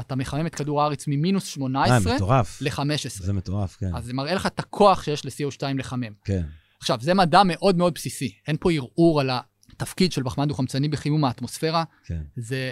[0.00, 2.62] אתה מחמם את כדור הארץ ממינוס 18 אה, מטורף.
[2.62, 3.08] ל-15.
[3.08, 3.94] זה מטורף, כן.
[3.94, 6.12] אז זה מראה לך את הכוח שיש ל-CO2 לחמם.
[6.24, 6.42] כן.
[6.80, 8.34] עכשיו, זה מדע מאוד מאוד בסיסי.
[8.48, 9.30] אין פה ערעור על
[9.70, 11.84] התפקיד של פחמן דו-חמצני בחימום האטמוספירה.
[12.04, 12.22] כן.
[12.36, 12.70] זה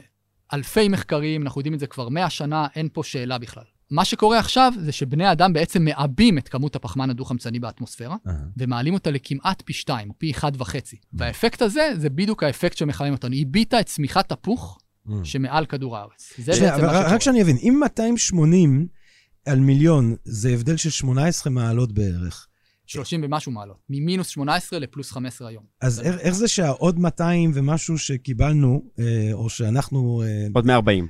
[0.52, 3.64] אלפי מחקרים, אנחנו יודעים את זה כבר 100 שנה, אין פה שאלה בכלל.
[3.90, 8.94] מה שקורה עכשיו זה שבני אדם בעצם מעבים את כמות הפחמן הדו-חמצני באטמוספירה, אה, ומעלים
[8.94, 10.96] אותה לכמעט פי 2, או פי 1.5.
[11.12, 13.36] והאפקט הזה, זה בדיוק האפקט שמחמם אותנו.
[13.36, 14.78] הביטה את צמיחת תפוח.
[15.24, 16.32] שמעל כדור הארץ.
[16.38, 17.20] זה שנייה, בעצם מה רק שקורה.
[17.20, 18.86] שאני אבין, אם 280
[19.46, 22.46] על מיליון זה הבדל של 18 מעלות בערך,
[22.86, 23.76] 30 ומשהו מעלות.
[23.90, 25.64] ממינוס 18 לפלוס 15 היום.
[25.80, 31.06] אז איך, איך זה שהעוד 200 ומשהו שקיבלנו, אה, או שאנחנו, אה, עוד 140.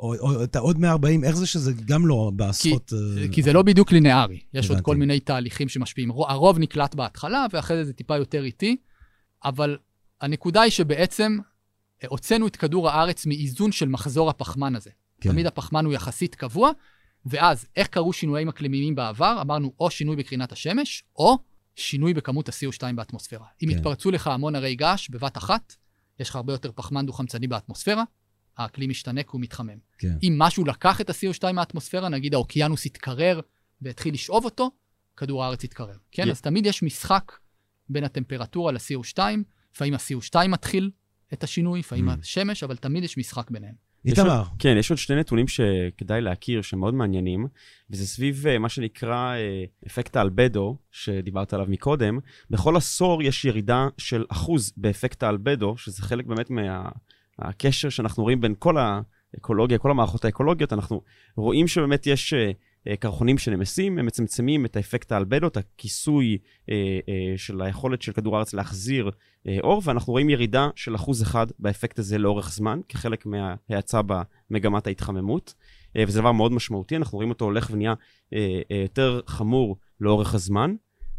[0.00, 2.92] או, או את העוד 140, איך זה שזה גם לא בעשרות...
[2.92, 4.40] אה, כי זה לא בדיוק לינארי.
[4.54, 4.84] יש עוד הבנתי.
[4.84, 6.10] כל מיני תהליכים שמשפיעים.
[6.12, 8.76] רו- הרוב נקלט בהתחלה, ואחרי זה זה טיפה יותר איטי,
[9.44, 9.76] אבל
[10.20, 11.38] הנקודה היא שבעצם
[12.06, 14.90] הוצאנו את כדור הארץ מאיזון של מחזור הפחמן הזה.
[15.20, 15.30] כן.
[15.30, 16.70] תמיד הפחמן הוא יחסית קבוע,
[17.26, 19.38] ואז איך קרו שינויים אקלימיים בעבר?
[19.40, 21.38] אמרנו או שינוי בקרינת השמש, או
[21.74, 23.46] שינוי בכמות ה-CO2 באטמוספירה.
[23.62, 23.76] אם כן.
[23.76, 25.74] יתפרצו לך המון הרי געש בבת אחת,
[26.20, 28.04] יש לך הרבה יותר פחמן דו-חמצני באטמוספירה,
[28.56, 29.78] האקלים משתנה כי הוא מתחמם.
[29.98, 30.18] כן.
[30.22, 33.40] אם משהו לקח את ה-CO2 מהאטמוספירה, נגיד האוקיינוס התקרר
[33.82, 34.70] והתחיל לשאוב אותו,
[35.16, 35.96] כדור הארץ התקרר.
[36.12, 36.28] כן?
[36.28, 36.30] Yeah.
[36.30, 37.32] אז תמיד יש משחק
[37.88, 39.18] בין הטמפרטורה ל-CO2,
[39.74, 40.90] לפעמים ה-CO2 מתחיל
[41.32, 42.12] את השינוי, לפעמים Mm.
[42.20, 43.74] השמש, אבל תמיד יש משחק ביניהם.
[44.04, 47.46] יש איתמר, עוד- כן, יש עוד שני נתונים שכדאי להכיר, שמאוד מעניינים,
[47.90, 52.18] וזה סביב אה, מה שנקרא אה, אפקט האלבדו, שדיברת עליו מקודם.
[52.50, 56.50] בכל עשור יש ירידה של אחוז באפקט האלבדו, שזה חלק באמת
[57.38, 60.72] מהקשר שאנחנו רואים בין כל האקולוגיה, כל המערכות האקולוגיות.
[60.72, 61.02] אנחנו
[61.36, 62.50] רואים שבאמת יש אה,
[63.00, 66.38] קרחונים שנמסים, הם מצמצמים את האפקט האלבדו, את הכיסוי
[66.70, 66.74] אה,
[67.08, 69.10] אה, של היכולת של כדור הארץ להחזיר
[69.48, 74.86] אה, אור, ואנחנו רואים ירידה של אחוז אחד באפקט הזה לאורך זמן, כחלק מההאצה במגמת
[74.86, 75.54] ההתחממות,
[75.96, 77.94] אה, וזה דבר מאוד משמעותי, אנחנו רואים אותו הולך ונהיה
[78.32, 80.74] אה, אה, יותר חמור לאורך הזמן.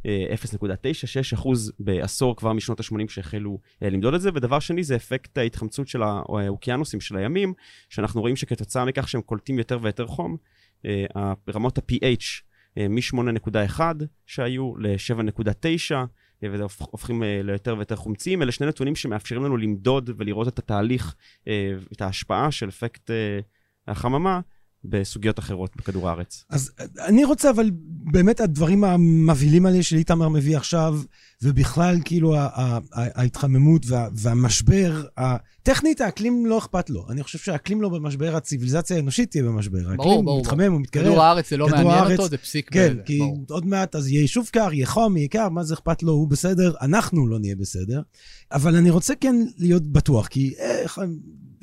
[0.05, 4.95] אה, 0.96 אחוז בעשור כבר משנות ה-80 שהחלו אה, למדוד את זה, ודבר שני זה
[4.95, 7.53] אפקט ההתחמצות של האוקיינוסים של הימים,
[7.89, 10.37] שאנחנו רואים שכתוצאה מכך שהם קולטים יותר ויותר חום, אה,
[11.55, 12.23] רמות ה-pH
[12.77, 13.79] אה, מ-8.1
[14.25, 15.91] שהיו ל-7.9,
[16.43, 18.41] והופכים אה, ליותר ויותר חומציים.
[18.41, 21.15] אלה שני נתונים שמאפשרים לנו למדוד ולראות את התהליך,
[21.47, 23.39] אה, את ההשפעה של אפקט אה,
[23.87, 24.39] החממה
[24.83, 26.45] בסוגיות אחרות בכדור הארץ.
[26.49, 26.71] אז
[27.07, 27.69] אני רוצה, אבל
[28.11, 30.99] באמת הדברים המבהילים האלה שאיתמר מביא עכשיו,
[31.43, 32.35] ובכלל, כאילו,
[32.93, 35.03] ההתחממות וה- והמשבר,
[35.69, 37.05] טכנית האקלים לא אכפת לו.
[37.10, 39.79] אני חושב שהאקלים לא במשבר, הציוויליזציה האנושית תהיה במשבר.
[39.79, 40.39] ברור, האקלים ברור.
[40.39, 41.03] מתחמם, הוא מתקרר.
[41.03, 43.45] כדור הארץ זה לא מעניין הארץ, אותו, זה פסיק כן, בזה, כי ברור.
[43.49, 46.27] עוד מעט אז יהיה יישוב קר, יהיה חום, יהיה קר, מה זה אכפת לו, הוא
[46.27, 48.01] בסדר, אנחנו לא נהיה בסדר.
[48.51, 50.99] אבל אני רוצה כן להיות בטוח, כי איך,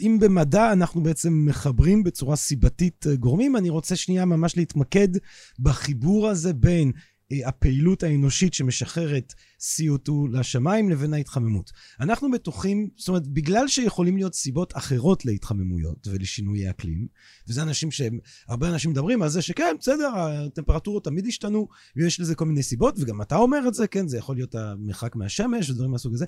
[0.01, 5.09] אם במדע אנחנו בעצם מחברים בצורה סיבתית אה, גורמים, אני רוצה שנייה ממש להתמקד
[5.59, 6.93] בחיבור הזה בין
[7.47, 11.73] הפעילות האנושית שמשחררת CO2 לשמיים לבין ההתחממות.
[12.01, 17.07] אנחנו בטוחים, זאת אומרת, בגלל שיכולים להיות סיבות אחרות להתחממויות ולשינויי אקלים,
[17.49, 22.35] וזה אנשים שהם, הרבה אנשים מדברים על זה שכן, בסדר, הטמפרטורות תמיד השתנו, ויש לזה
[22.35, 25.91] כל מיני סיבות, וגם אתה אומר את זה, כן, זה יכול להיות המרחק מהשמש ודברים
[25.91, 26.25] מהסוג הזה.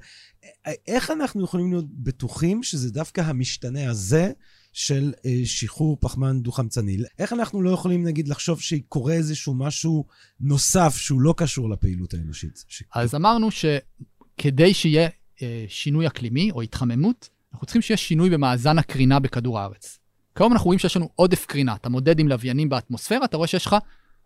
[0.67, 4.33] א- איך אנחנו יכולים להיות בטוחים שזה דווקא המשתנה הזה
[4.79, 6.97] של אה, שחרור פחמן דו-חמצני?
[7.19, 10.05] איך אנחנו לא יכולים, נגיד, לחשוב שקורה איזשהו משהו
[10.41, 12.64] נוסף שהוא לא קשור לפעילות האנושית?
[12.69, 12.83] ש...
[12.95, 15.09] אז אמרנו שכדי שיהיה
[15.43, 19.99] אה, שינוי אקלימי או התחממות, אנחנו צריכים שיהיה שינוי במאזן הקרינה בכדור הארץ.
[20.37, 21.75] כיום אנחנו רואים שיש לנו עודף קרינה.
[21.75, 23.77] אתה מודד עם לוויינים באטמוספירה, אתה רואה שיש לך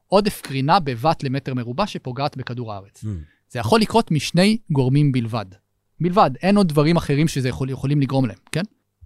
[0.06, 3.04] עודף קרינה בבת למטר מרובע שפוגעת בכדור הארץ.
[3.04, 3.06] מממ.
[3.48, 5.46] זה יכול לקרות משני גורמים בלבד.
[6.00, 8.62] בלבד, אין עוד דברים אחרים שזה יכול, יכולים לגרום להם, כן?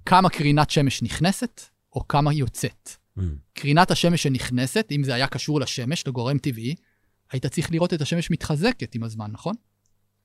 [0.06, 1.60] כמה קרינת שמש נכנסת,
[1.92, 2.90] או כמה יוצאת.
[3.18, 3.22] Mm.
[3.52, 6.74] קרינת השמש שנכנסת, אם זה היה קשור לשמש, לגורם טבעי,
[7.32, 9.54] היית צריך לראות את השמש מתחזקת עם הזמן, נכון?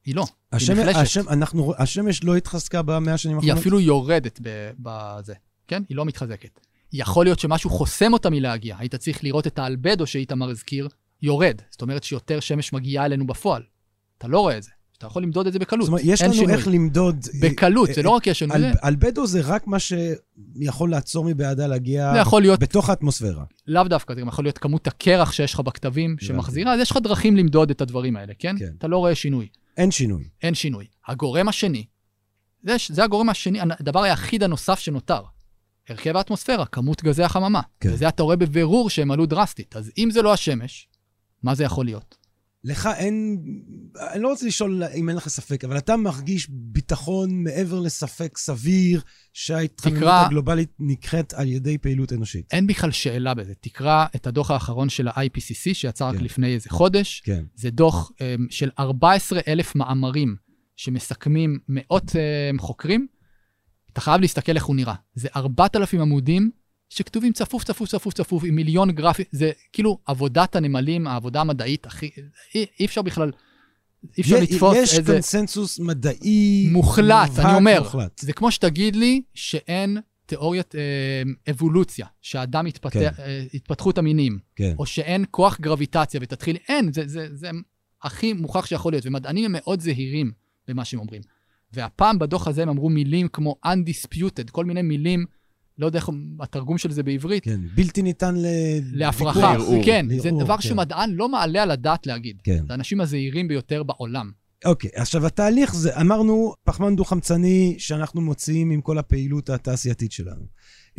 [0.05, 0.99] היא לא, השמש, היא נחלשת.
[0.99, 3.61] השם, אנחנו, השמש לא התחזקה במאה השנים היא האחרונות?
[3.61, 4.39] אפילו יורדת
[4.79, 5.33] בזה,
[5.67, 5.83] כן?
[5.89, 6.59] היא לא מתחזקת.
[6.93, 8.75] יכול להיות שמשהו חוסם אותה מלהגיע.
[8.79, 10.87] היית צריך לראות את האלבדו שאיתמר הזכיר,
[11.21, 11.61] יורד.
[11.69, 13.63] זאת אומרת שיותר שמש מגיעה אלינו בפועל.
[14.17, 14.71] אתה לא רואה את זה.
[15.01, 15.85] אתה יכול למדוד את זה בקלות.
[15.85, 16.53] זאת אומרת, יש לנו שינוי.
[16.53, 17.25] איך למדוד...
[17.41, 21.67] בקלות, אה, זה לא רק יש שינוי, אל, אלבדו זה רק מה שיכול לעצור מבעדה
[21.67, 23.43] להגיע זה יכול להיות, בתוך האטמוספירה.
[23.67, 26.97] לאו דווקא, זה גם יכול להיות כמות הקרח שיש לך בכתבים שמחזירה, אז יש לך
[26.97, 28.55] דרכים למדוד את הדברים האלה, כן?
[28.59, 28.71] כן.
[28.77, 29.47] אתה לא רואה שינוי.
[29.77, 30.23] אין שינוי.
[30.43, 30.85] אין שינוי.
[31.07, 31.85] הגורם השני,
[32.63, 35.21] זה, זה הגורם השני, הדבר היחיד הנוסף שנותר.
[35.89, 37.61] הרכב האטמוספירה, כמות גזי החממה.
[37.79, 37.89] כן.
[37.93, 39.75] וזה אתה רואה בבירור שהם עלו דרסטית.
[39.75, 40.87] אז אם זה לא השמש,
[41.43, 42.20] מה זה יכול להיות?
[42.63, 43.37] לך אין...
[44.13, 49.01] אני לא רוצה לשאול אם אין לך ספק, אבל אתה מרגיש ביטחון מעבר לספק סביר
[49.33, 52.45] שההתחממות הגלובלית נקראת על ידי פעילות אנושית.
[52.51, 53.53] אין בכלל שאלה בזה.
[53.61, 56.23] תקרא את הדוח האחרון של ה-IPCC, שיצא רק כן.
[56.23, 57.21] לפני איזה חודש.
[57.25, 57.43] כן.
[57.55, 60.35] זה דוח um, של 14 אלף מאמרים
[60.75, 63.07] שמסכמים מאות um, חוקרים.
[63.93, 64.95] אתה חייב להסתכל איך הוא נראה.
[65.15, 66.51] זה 4,000 עמודים
[66.91, 69.25] שכתובים צפוף, צפוף, צפוף, צפוף, עם מיליון גרפים.
[69.31, 72.09] זה כאילו עבודת הנמלים, העבודה המדעית הכי...
[72.55, 73.31] אי, אי אפשר בכלל...
[74.17, 75.13] אי אפשר לתפוס יש איזה...
[75.13, 76.69] קונסנזוס מדעי...
[76.71, 77.79] מוחלט, אני אומר.
[77.79, 78.19] מוחלט.
[78.19, 80.81] זה כמו שתגיד לי שאין תיאוריית אה,
[81.51, 83.23] אבולוציה, שהאדם יתפתח, כן.
[83.23, 84.73] אה, התפתחות המינים, כן.
[84.79, 87.49] או שאין כוח גרביטציה ותתחיל, אין, זה, זה, זה
[88.03, 90.31] הכי מוכח שיכול להיות, ומדענים הם מאוד זהירים
[90.67, 91.21] במה שהם אומרים.
[91.73, 95.25] והפעם בדוח הזה הם אמרו מילים כמו undisputed, כל מיני מילים
[95.81, 98.45] לא יודע איך התרגום של זה בעברית, כן, בלתי ניתן ל...
[98.93, 99.39] להפרחה.
[99.39, 99.83] לערעור.
[99.85, 100.61] כן, זה לערעור, דבר כן.
[100.61, 102.37] שמדען לא מעלה על הדעת להגיד.
[102.43, 102.63] כן.
[102.67, 104.31] זה האנשים הזהירים ביותר בעולם.
[104.65, 110.45] אוקיי, עכשיו התהליך זה, אמרנו, פחמן דו-חמצני שאנחנו מוציאים עם כל הפעילות התעשייתית שלנו.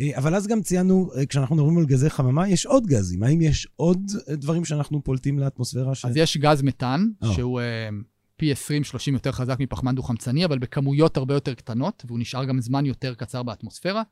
[0.01, 3.23] אה, אבל אז גם ציינו, אה, כשאנחנו מדברים על גזי חממה, יש עוד גזים.
[3.23, 5.95] האם יש עוד אה, דברים שאנחנו פולטים לאטמוספירה?
[5.95, 6.05] ש...
[6.05, 7.33] אז יש גז מתאן, אה.
[7.33, 7.61] שהוא
[8.35, 8.55] פי 20-30
[9.07, 13.43] יותר חזק מפחמן דו-חמצני, אבל בכמויות הרבה יותר קטנות, והוא נשאר גם זמן יותר קצר
[13.43, 14.03] באטמוספירה.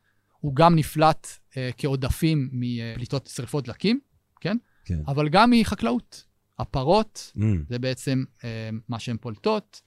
[0.41, 1.27] הוא גם נפלט
[1.57, 3.99] אה, כעודפים מפליטות שרפות דלקים,
[4.41, 4.57] כן?
[4.85, 4.99] כן.
[5.07, 6.31] אבל גם מחקלאות.
[6.59, 9.81] הפרות, Mm, זה בעצם אה, מה שהן פולטות,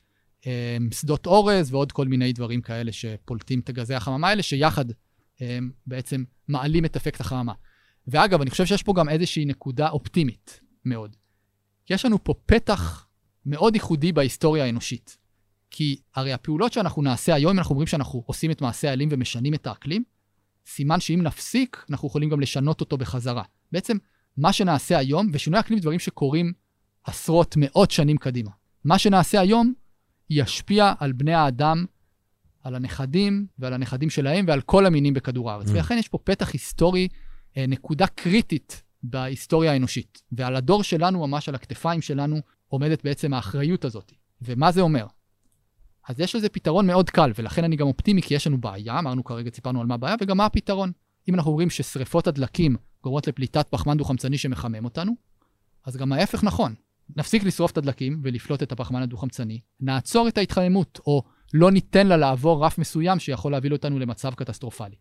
[0.46, 4.84] אה, שדות אורז ועוד כל מיני דברים כאלה שפולטים את גזי החממה האלה, שיחד
[5.42, 7.52] אה, בעצם מעלים את אפקט החממה.
[8.06, 11.16] ואגב, אני חושב שיש פה גם איזושהי נקודה אופטימית מאוד.
[11.90, 13.06] יש לנו פה פתח
[13.46, 15.18] מאוד ייחודי בהיסטוריה האנושית.
[15.70, 19.54] כי הרי הפעולות שאנחנו נעשה היום, אם אנחנו אומרים שאנחנו עושים את מעשה האלים ומשנים
[19.54, 20.04] את האקלים,
[20.66, 23.42] סימן שאם נפסיק, אנחנו יכולים גם לשנות אותו בחזרה.
[23.72, 23.96] בעצם,
[24.36, 26.52] מה שנעשה היום, ושינוי אקלים דברים שקורים
[27.04, 28.50] עשרות, מאות שנים קדימה.
[28.84, 29.74] מה שנעשה היום
[30.30, 31.84] ישפיע על בני האדם,
[32.62, 35.68] על הנכדים ועל הנכדים שלהם ועל כל המינים בכדור הארץ.
[35.68, 35.72] Mm.
[35.72, 37.08] ולכן יש פה פתח היסטורי,
[37.56, 40.22] אה, נקודה קריטית בהיסטוריה האנושית.
[40.32, 44.12] ועל הדור שלנו, ממש על הכתפיים שלנו, עומדת בעצם האחריות הזאת.
[44.42, 45.06] ומה זה אומר?
[46.08, 49.24] אז יש לזה פתרון מאוד קל, ולכן אני גם אופטימי, כי יש לנו בעיה, אמרנו
[49.24, 50.92] כרגע, סיפרנו על מה הבעיה, וגם מה הפתרון.
[51.28, 55.12] אם אנחנו אומרים ששריפות הדלקים גורמות לפליטת פחמן דו-חמצני שמחמם אותנו,
[55.84, 56.74] אז גם ההפך נכון.
[57.16, 61.22] נפסיק לשרוף את הדלקים ולפלוט את הפחמן הדו-חמצני, נעצור את ההתחממות, או
[61.54, 64.96] לא ניתן לה לעבור רף מסוים שיכול להביא אותנו למצב קטסטרופלי.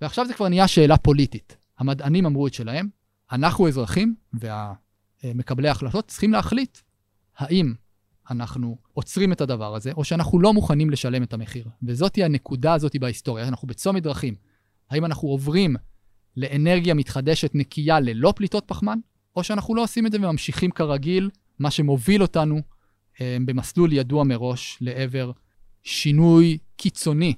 [0.00, 1.56] ועכשיו זה כבר נהיה שאלה פוליטית.
[1.78, 2.88] המדענים אמרו את שלהם,
[3.32, 4.14] אנחנו אזרחים
[5.24, 6.78] ומקבלי ההחלטות צריכים להחליט
[7.38, 7.74] האם
[8.30, 11.68] אנחנו עוצרים את הדבר הזה, או שאנחנו לא מוכנים לשלם את המחיר.
[11.82, 14.34] וזאתי הנקודה הזאת בהיסטוריה, אנחנו בצומת דרכים.
[14.90, 15.76] האם אנחנו עוברים
[16.36, 18.98] לאנרגיה מתחדשת נקייה ללא פליטות פחמן,
[19.36, 22.60] או שאנחנו לא עושים את זה וממשיכים כרגיל, מה שמוביל אותנו
[23.20, 25.32] אה, במסלול ידוע מראש לעבר
[25.82, 27.34] שינוי קיצוני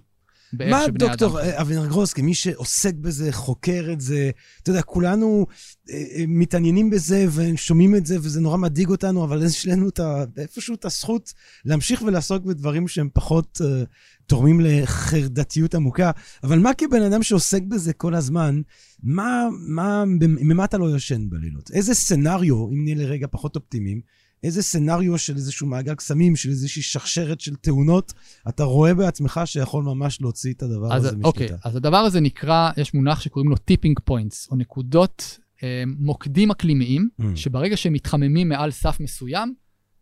[0.53, 4.31] מה דוקטור אבנר גרוס, כמי שעוסק בזה, חוקר את זה,
[4.63, 5.47] אתה יודע, כולנו
[5.91, 10.01] אה, אה, מתעניינים בזה ושומעים את זה, וזה נורא מדאיג אותנו, אבל יש לנו את
[10.01, 11.33] ה, איפשהו את הזכות
[11.65, 13.83] להמשיך ולעסוק בדברים שהם פחות אה,
[14.27, 16.11] תורמים לחרדתיות עמוקה.
[16.43, 18.61] אבל מה כבן אדם שעוסק בזה כל הזמן,
[19.03, 21.71] מה, מה, ממה אתה לא ישן בלילות?
[21.71, 24.01] איזה סצנריו, אם נהיה לרגע פחות אופטימיים,
[24.43, 28.13] איזה סצנריו של איזשהו מעגל קסמים, של איזושהי שרשרת של תאונות,
[28.49, 31.69] אתה רואה בעצמך שיכול ממש להוציא את הדבר אז, הזה אוקיי, משליטה.
[31.69, 37.09] אז הדבר הזה נקרא, יש מונח שקוראים לו tipping points, או נקודות, אה, מוקדים אקלימיים,
[37.21, 37.25] מממ.
[37.35, 39.55] שברגע שהם מתחממים מעל סף מסוים,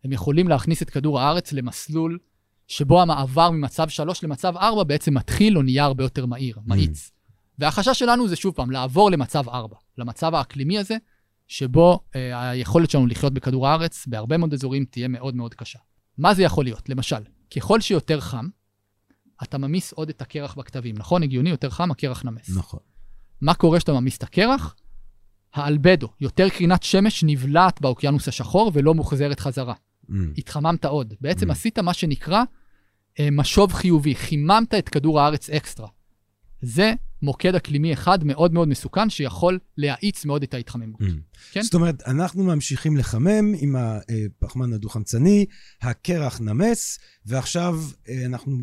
[0.04, 2.18] הם יכולים להכניס את כדור הארץ למסלול
[2.68, 7.10] שבו המעבר ממצב 3 למצב 4 בעצם מתחיל או נהיה הרבה יותר מהיר, מאיץ.
[7.58, 10.96] והחשש שלנו זה שוב פעם, לעבור למצב 4, למצב האקלימי הזה,
[11.48, 15.78] שבו אה, היכולת שלנו לחיות בכדור הארץ בהרבה מאוד אזורים תהיה מאוד מאוד קשה.
[16.18, 16.88] מה זה יכול להיות?
[16.88, 17.22] למשל,
[17.56, 18.48] ככל שיותר חם,
[19.42, 21.22] אתה ממיס עוד את הקרח בקטבים, נכון?
[21.22, 22.56] הגיוני, יותר חם, הקרח נמס.
[22.56, 22.80] נכון.
[23.40, 24.76] מה קורה כשאתה ממיס את הקרח?
[25.54, 29.74] האלבדו, יותר קרינת שמש נבלעת באוקיינוס השחור ולא מוחזרת חזרה.
[29.74, 30.12] מממ.
[30.38, 31.14] התחממת עוד.
[31.20, 31.52] בעצם Mm.
[31.52, 32.42] עשית מה שנקרא
[33.20, 35.88] אה, משוב חיובי, חיממת את כדור הארץ אקסטרה.
[36.66, 41.00] זה מוקד אקלימי אחד מאוד מאוד מסוכן, שיכול להאיץ מאוד את ההתחממות.
[41.00, 41.04] מממ.
[41.52, 41.62] כן?
[41.62, 45.46] זאת אומרת, אנחנו ממשיכים לחמם עם הפחמן הדו-חמצני,
[45.82, 48.58] הקרח נמס, ועכשיו אה, אנחנו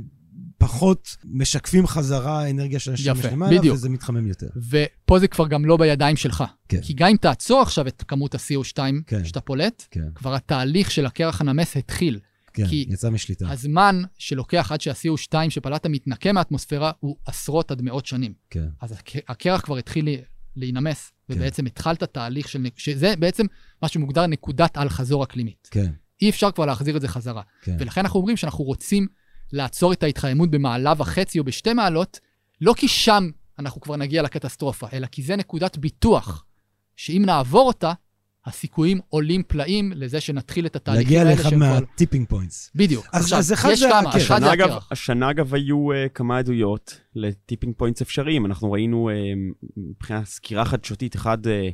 [0.58, 3.76] פחות משקפים חזרה אנרגיה של השמש למעלה, בדיוק.
[3.76, 4.48] וזה מתחמם יותר.
[4.70, 6.44] ופה זה כבר גם לא בידיים שלך.
[6.70, 6.82] כן.
[6.82, 9.26] כי גם אם תעצור עכשיו את כמות ה-CO2 כן.
[9.26, 12.20] שאתה פולט, כן, כבר התהליך של הקרח הנמס התחיל.
[12.54, 13.50] כן, כי יצא משליטה.
[13.52, 18.34] הזמן שלוקח עד שה-CO2 שפלטת מתנקה מהאטמוספירה הוא עשרות עד מאות שנים.
[18.50, 20.16] כן, אז הק- הקרח כבר התחיל לה-
[20.56, 21.34] להינמס, כן.
[21.34, 22.66] ובעצם התחלת תהליך של...
[22.78, 23.46] שזה בעצם
[23.82, 25.68] מה שמוגדר נקודת אל-חזור אקלימית.
[25.72, 27.42] כן, אי אפשר כבר להחזיר את זה חזרה.
[27.62, 27.76] כן.
[27.80, 29.08] ולכן אנחנו אומרים שאנחנו רוצים
[29.52, 32.20] לעצור את ההתחממות במעלה וחצי או בשתי מעלות,
[32.62, 36.46] לא כי שם אנחנו כבר נגיע לקטסטרופה, אלא כי זה נקודת ביטוח,
[36.96, 37.94] שאם נעבור אותה,
[38.46, 41.80] הסיכויים עולים פלאים לזה שנתחיל את התהליכים להגיע האלה לאחד שהם כבר...
[41.80, 42.72] מה tipping points.
[42.76, 43.06] בדיוק.
[43.14, 44.16] אז- עכשיו, אז אחד יש זה כמה, הקרח.
[44.16, 44.88] אחד זה השנה אגב, הקרח.
[44.92, 48.46] השנה אגב היו uh, כמה עדויות ל tipping points אפשריים.
[48.46, 49.14] אנחנו ראינו uh,
[49.78, 51.70] מבחינת סקירה חדשותית, אחד uh, אה,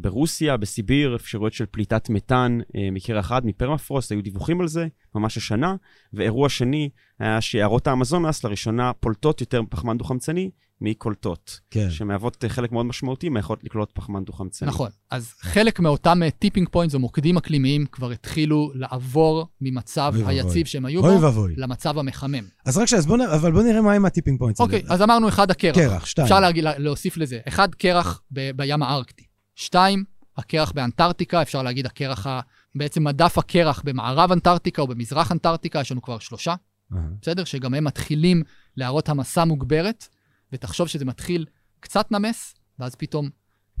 [0.00, 5.36] ברוסיה, בסיביר, אפשרויות של פליטת מתאן אה, מקרח אחד, מפרמפרוסט, היו דיווחים על זה ממש
[5.36, 5.74] השנה.
[6.12, 10.50] ואירוע שני היה שיערות האמזונס לראשונה פולטות יותר פחמן דו-חמצני
[10.84, 11.90] מקולטות, כן.
[11.90, 14.68] שמהוות אה, חלק מאוד משמעותי מהיכולת לקלוט פחמן דו-חמצני.
[14.68, 14.90] נכון.
[15.10, 20.14] אז חלק מאותם tipping points או מוקדים אקלימיים כבר התחילו לעבור ממצב.
[20.26, 21.46] היציב שהם היו בו.
[21.56, 22.44] למצב המחמם.
[22.66, 24.60] אז רק שנייה, נ- אבל בוא נראה מה עם ה tipping points.
[24.60, 25.74] אוקיי, אז אמרנו אחד, הקרח.
[25.74, 26.24] קרח, שתיים.
[26.24, 26.40] אפשר
[26.78, 27.38] להוסיף לזה.
[27.48, 29.31] אחד, קרח בים הארקטי.
[29.54, 30.04] שתיים,
[30.36, 32.40] הקרח באנטארקטיקה, אפשר להגיד הקרח, ה...
[32.74, 36.54] בעצם מדף הקרח במערב אנטארקטיקה או במזרח אנטארקטיקה, יש לנו כבר שלושה,
[36.92, 37.44] אה, בסדר?
[37.44, 38.42] שגם הם מתחילים
[38.76, 40.08] להראות המסה מוגברת,
[40.52, 41.46] ותחשוב שזה מתחיל
[41.80, 43.30] קצת נמס, ואז פתאום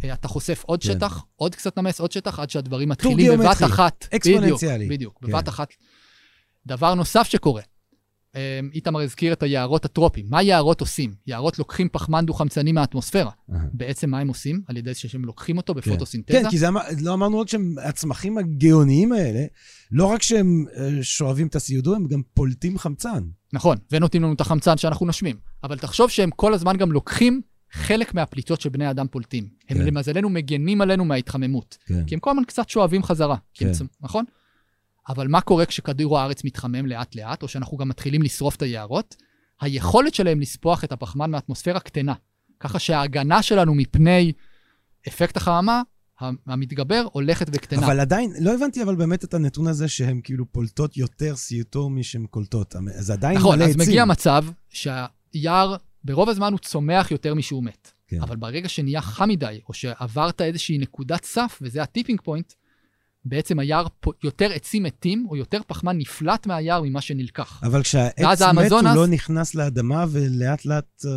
[0.04, 0.88] אה, אתה חושף עוד כן.
[0.92, 4.08] שטח, עוד קצת נמס, עוד שטח, עד שהדברים מתחילים בבת אחת.
[4.14, 4.84] אקספוננציאלי.
[4.84, 5.32] בדיוק, בדיוק, כן.
[5.32, 5.68] בבת אחת.
[6.66, 7.62] דבר נוסף שקורה,
[8.74, 10.26] איתמר הזכיר את היערות הטרופיים.
[10.30, 11.14] מה יערות עושים?
[11.26, 13.30] יערות לוקחים פחמן דו-חמצני מהאטמוספירה.
[13.72, 14.62] בעצם מה הם עושים?
[14.68, 16.32] על ידי שהם לוקחים אותו בפוטוסינתזה.
[16.42, 19.44] כן, כי זה, אמר- לא אמרנו רק שהם הצמחים הגאוניים האלה,
[19.92, 23.22] לא רק שהם אה, שואבים את הסיודו, הם גם פולטים חמצן.
[23.52, 25.36] נכון, ונותנים לנו את החמצן שאנחנו נושמים.
[25.64, 27.40] אבל תחשוב שהם כל הזמן גם לוקחים
[27.72, 29.48] חלק מהפליטות שבני האדם פולטים.
[29.68, 29.84] הם כן.
[29.84, 31.78] למזלנו מגנים עלינו מההתחממות.
[31.86, 32.04] כן.
[32.06, 33.36] כי הם כל הזמן קצת שואבים חזרה.
[33.54, 33.72] כן.
[34.00, 34.24] נכון?
[35.08, 39.16] אבל מה קורה כשכדור הארץ מתחמם לאט-לאט, או שאנחנו גם מתחילים לשרוף את היערות?
[39.60, 42.14] היכולת שלהם לספוח את הפחמן מהאטמוספירה קטנה.
[42.60, 44.32] ככה שההגנה שלנו מפני
[45.08, 45.82] אפקט החממה
[46.46, 47.86] המתגבר הולכת וקטנה.
[47.86, 52.26] אבל עדיין, לא הבנתי אבל באמת את הנתון הזה שהן כאילו פולטות יותר סיוטו משהן
[52.26, 52.76] קולטות.
[52.98, 53.82] אז עדיין נכון, מלא אז עצים.
[53.88, 57.92] מגיע מצב שהיער, ברוב הזמן הוא צומח יותר משהוא מת.
[58.06, 58.22] כן.
[58.22, 62.52] אבל ברגע שנהיה חם מדי, או שעברת איזושהי נקודת סף, וזה הטיפינג פוינט,
[63.24, 63.86] בעצם היער
[64.24, 67.60] יותר עצים מתים, או יותר פחמן נפלט מהיער ממה שנלקח.
[67.62, 71.10] אבל כשהעץ מת, הוא לא נכנס לאדמה ולאט לאט אה,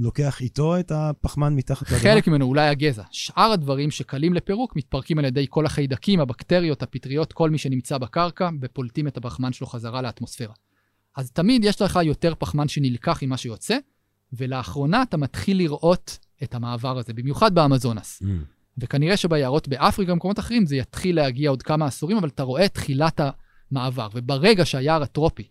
[0.00, 2.02] לוקח איתו את הפחמן מתחת לאדמה?
[2.02, 3.02] חלק ממנו, אולי הגזע.
[3.10, 8.48] שאר הדברים שקלים לפירוק מתפרקים על ידי כל החיידקים, הבקטריות, הפטריות, כל מי שנמצא בקרקע,
[8.60, 10.54] ופולטים את הפחמן שלו חזרה לאטמוספירה.
[11.16, 13.76] אז תמיד יש לך יותר פחמן שנלקח ממה שיוצא,
[14.32, 18.22] ולאחרונה אתה מתחיל לראות את המעבר הזה, במיוחד באמזונס.
[18.22, 18.55] Mm.
[18.78, 22.74] וכנראה שביערות באפריקה ובמקומות אחרים זה יתחיל להגיע עוד כמה עשורים, אבל אתה רואה את
[22.74, 23.20] תחילת
[23.70, 24.08] המעבר.
[24.14, 25.48] וברגע שהיער הטרופי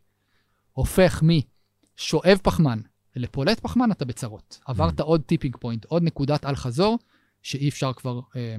[0.71, 2.79] הופך משואב פחמן
[3.15, 4.59] לפולט פחמן, אתה בצרות.
[4.65, 6.99] עברת עוד tipping point, עוד נקודת אל-חזור,
[7.41, 8.55] שאי אפשר כבר, אה,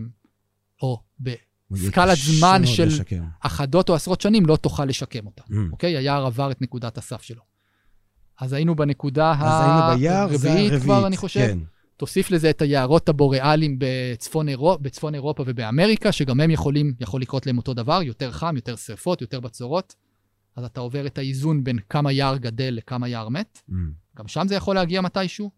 [0.83, 1.01] או
[1.71, 3.25] בסקלת זמן של לשקם.
[3.41, 5.43] אחדות או עשרות שנים, לא תוכל לשקם אותה.
[5.43, 5.55] Mm.
[5.73, 5.97] אוקיי?
[5.97, 7.43] היער עבר את נקודת הסף שלו.
[8.41, 10.83] אז היינו בנקודה אז היינו ביער, זה הרביעית הרביעית.
[10.83, 11.41] כבר, אני חושב.
[11.41, 11.59] כן.
[11.97, 17.47] תוסיף לזה את היערות הבוריאליים בצפון, אירופ, בצפון אירופה ובאמריקה, שגם הם יכולים, יכול לקרות
[17.47, 19.95] להם אותו דבר, יותר חם, יותר שרפות, יותר בצורות.
[20.57, 23.59] אז אתה עובר את האיזון בין כמה יער גדל לכמה יער מת.
[23.71, 23.73] Mm.
[24.19, 25.51] גם שם זה יכול להגיע מתישהו.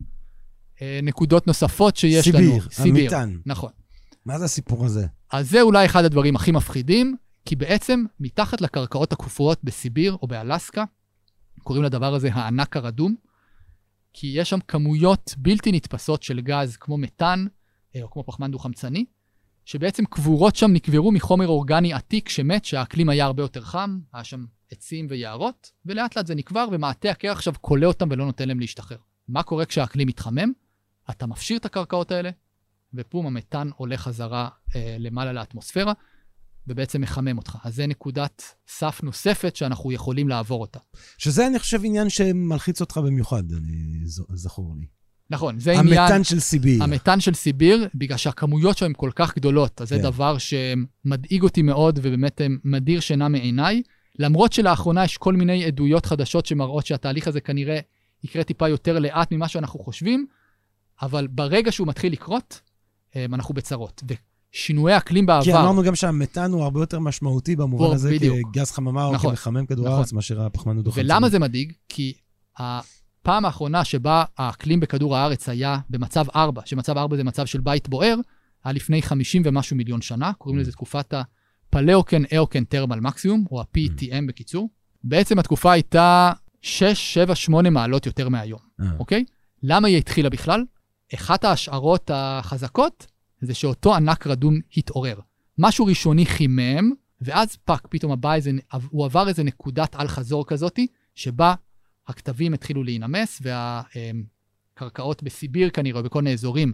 [0.82, 2.60] אה, נקודות נוספות שיש סיביר, לנו.
[2.78, 3.40] המטען.
[3.46, 3.70] נכון.
[4.26, 5.06] מה זה הסיפור הזה?
[5.32, 10.84] אז זה אולי אחד הדברים הכי מפחידים, כי בעצם מתחת לקרקעות הקפואות בסיביר או באלסקה,
[11.62, 13.14] קוראים לדבר הזה הענק הרדום,
[14.12, 17.46] כי יש שם כמויות בלתי נתפסות של גז כמו מתאן,
[17.96, 19.04] אה, או כמו פחמן דו-חמצני,
[19.64, 24.44] שבעצם קבורות שם נקברו מחומר אורגני עתיק שמת, שהאקלים היה הרבה יותר חם, היה שם
[24.70, 28.98] עצים ויערות, ולאט לאט זה נקבר, ומעטה הקרח עכשיו כולא אותם ולא נותן להם להשתחרר.
[29.28, 30.52] מה קורה כשהאקלים מתחמם?
[31.10, 32.30] אתה מפשיר את הקרקעות האלה,
[32.94, 35.92] ופום, המתאן עולה חזרה אה, למעלה לאטמוספירה,
[36.68, 37.56] ובעצם מחמם אותך.
[37.64, 40.78] אז זה נקודת סף נוספת שאנחנו יכולים לעבור אותה.
[41.18, 44.00] שזה, אני חושב, עניין שמלחיץ אותך במיוחד, אני
[44.34, 44.86] זכור לי.
[45.30, 45.98] נכון, זה עניין...
[45.98, 46.82] המתאן של סיביר.
[46.82, 50.02] המתאן של סיביר, בגלל שהכמויות שם הן כל כך גדולות, אז זה כן.
[50.02, 53.82] דבר שמדאיג אותי מאוד ובאמת מדיר שינה מעיניי.
[54.18, 57.80] למרות שלאחרונה יש כל מיני עדויות חדשות שמראות שהתהליך הזה כנראה
[58.24, 60.26] יקרה טיפה יותר לאט ממה שאנחנו חושבים,
[61.02, 62.60] אבל ברגע שהוא מתחיל לקרות,
[63.16, 64.02] אה, אנחנו בצרות.
[64.54, 65.44] ושינויי אקלים בעבר...
[65.44, 68.36] כי אמרנו גם שהמתאן הוא הרבה יותר משמעותי במובן הזה בדיוק.
[68.52, 69.96] כגז חממה או נכון, כמחמם כדור נכון.
[69.96, 71.04] הארץ מאשר הפחמן הדו-חמצני.
[71.04, 71.72] ולמה זה מדאיג?
[71.88, 72.12] כי
[72.58, 77.88] הפעם האחרונה שבה האקלים בכדור הארץ היה במצב 4, שמצב 4 זה מצב של בית
[77.88, 78.16] בוער,
[78.64, 84.26] היה לפני 50 ומשהו מיליון שנה, קוראים לזה תקופת הפלאוקן איוקן טרמל מקסימום, או ה-PTM
[84.28, 84.70] בקיצור.
[85.04, 86.32] בעצם התקופה הייתה
[86.62, 86.84] 6,
[87.14, 89.24] 7, 8 מעלות יותר מהיום, אה, אוקיי?
[89.62, 90.64] למה היא התחילה בכלל?
[91.14, 93.06] אחת ההשערות החזקות
[93.40, 95.20] זה שאותו ענק רדום התעורר.
[95.58, 98.50] משהו ראשוני חימם, ואז fuck, פתאום הבא איזה,
[98.90, 101.54] הוא עבר איזה נקודת אל-חזור כזאתי, שבה
[102.08, 103.42] הקטבים התחילו להינמס,
[104.76, 106.72] והקרקעות בסיביר כנראה, בכל מיני אזורים,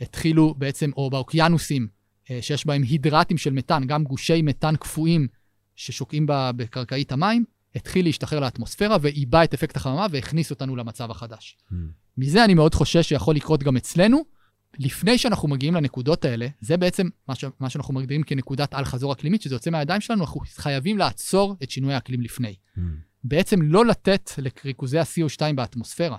[0.00, 1.88] התחילו בעצם, או באוקיינוסים,
[2.30, 5.28] אה, שיש בהם הידרטים של מתאן, גם גושי מתאן קפואים
[5.76, 7.44] ששוקעים בקרקעית המים,
[7.74, 11.58] התחיל להשתחרר לאטמוספירה ועיבה את אפקט החממה והכניס אותנו למצב החדש.
[11.70, 11.74] Hmm.
[12.18, 14.24] מזה אני מאוד חושש שיכול לקרות גם אצלנו,
[14.78, 17.44] לפני שאנחנו מגיעים לנקודות האלה, זה בעצם מה, ש...
[17.60, 21.94] מה שאנחנו מגדירים כנקודת אל-חזור אקלימית, שזה יוצא מהידיים שלנו, אנחנו חייבים לעצור את שינוי
[21.94, 22.54] האקלים לפני.
[22.76, 22.80] Mm.
[23.24, 26.16] בעצם לא לתת לריכוזי ה-CO2 באטמוספירה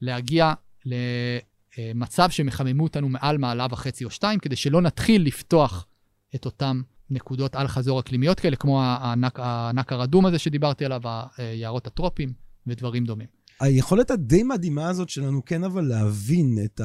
[0.00, 0.52] להגיע
[0.84, 5.86] למצב שהם יחממו אותנו מעל מעלה וחצי או שתיים, כדי שלא נתחיל לפתוח
[6.34, 11.00] את אותם נקודות אל-חזור אקלימיות כאלה, כמו הענק, הענק הרדום הזה שדיברתי עליו,
[11.36, 12.32] היערות הטרופיים
[12.66, 13.26] ודברים דומים.
[13.60, 16.80] היכולת הדי מדהימה הזאת שלנו כן אבל להבין את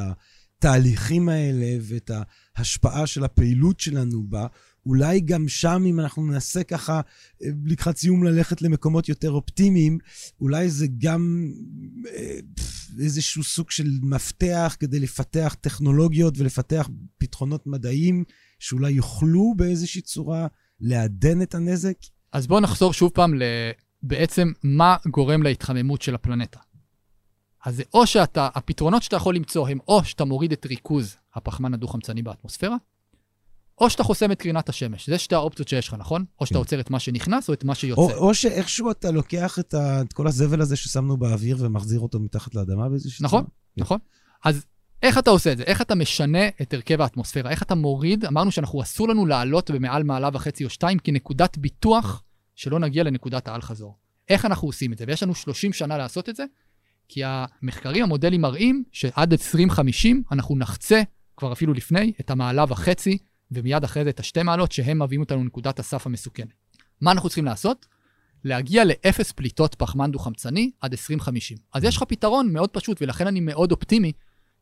[0.59, 2.11] התהליכים האלה ואת
[2.55, 4.47] ההשפעה של הפעילות שלנו בה,
[4.85, 7.01] אולי גם שם, אם אנחנו ננסה ככה
[7.65, 9.97] לקראת סיום ללכת למקומות יותר אופטימיים,
[10.41, 11.51] אולי זה גם
[12.07, 12.39] אה,
[12.99, 18.23] איזשהו סוג של מפתח כדי לפתח טכנולוגיות ולפתח פתרונות מדעיים
[18.59, 20.47] שאולי יוכלו באיזושהי צורה
[20.79, 21.97] לעדן את הנזק?
[22.33, 23.33] אז בואו נחזור שוב פעם
[24.03, 26.59] בעצם מה גורם להתחממות של הפלנטה.
[27.65, 31.73] אז זה או שאתה, הפתרונות שאתה יכול למצוא הם או שאתה מוריד את ריכוז הפחמן
[31.73, 32.75] הדו-חמצני באטמוספירה,
[33.77, 35.09] או שאתה חוסם את קרינת השמש.
[35.09, 36.25] זה שתי האופציות שיש לך, נכון?
[36.39, 36.59] או שאתה כן.
[36.59, 38.01] עוצר את מה שנכנס או את מה שיוצא.
[38.01, 42.19] או, או שאיכשהו אתה לוקח את, ה, את כל הזבל הזה ששמנו באוויר ומחזיר אותו
[42.19, 43.51] מתחת לאדמה באיזושהי נכון, צורה.
[43.77, 43.99] נכון.
[44.45, 44.65] אז
[45.03, 45.63] איך אתה עושה את זה?
[45.63, 47.51] איך אתה משנה את הרכב האטמוספירה?
[47.51, 48.25] איך אתה מוריד?
[48.25, 52.23] אמרנו שאנחנו, אסור לנו לעלות במעל מעלה וחצי או שתיים כנקודת ביטוח
[52.55, 53.97] שלא נגיע לנקודת האל-חזור.
[54.29, 55.05] איך אנחנו עושים את זה?
[55.07, 56.45] ויש לנו 30 שנה לעשות את זה,
[57.09, 61.01] כי המחקרים, המודלים מראים שעד 2050 אנחנו נחצה,
[61.37, 63.17] כבר אפילו לפני, את המעלה וחצי
[63.51, 66.53] ומיד אחרי זה את השתי מעלות שהם מביאים אותנו לנקודת הסף המסוכנת.
[67.01, 67.85] מה אנחנו צריכים לעשות?
[68.43, 71.57] להגיע לאפס פליטות פחמן דו-חמצני עד 2050.
[71.73, 74.11] אז יש לך פתרון מאוד פשוט, ולכן אני מאוד אופטימי.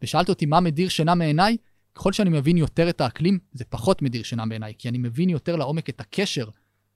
[0.02, 1.58] ושאלת אותי מה מדיר שינה מעיניי,
[1.96, 5.56] ככל שאני מבין יותר את האקלים, זה פחות מדיר שינה בעיניי, כי אני מבין יותר
[5.56, 6.50] לעומק את הקשר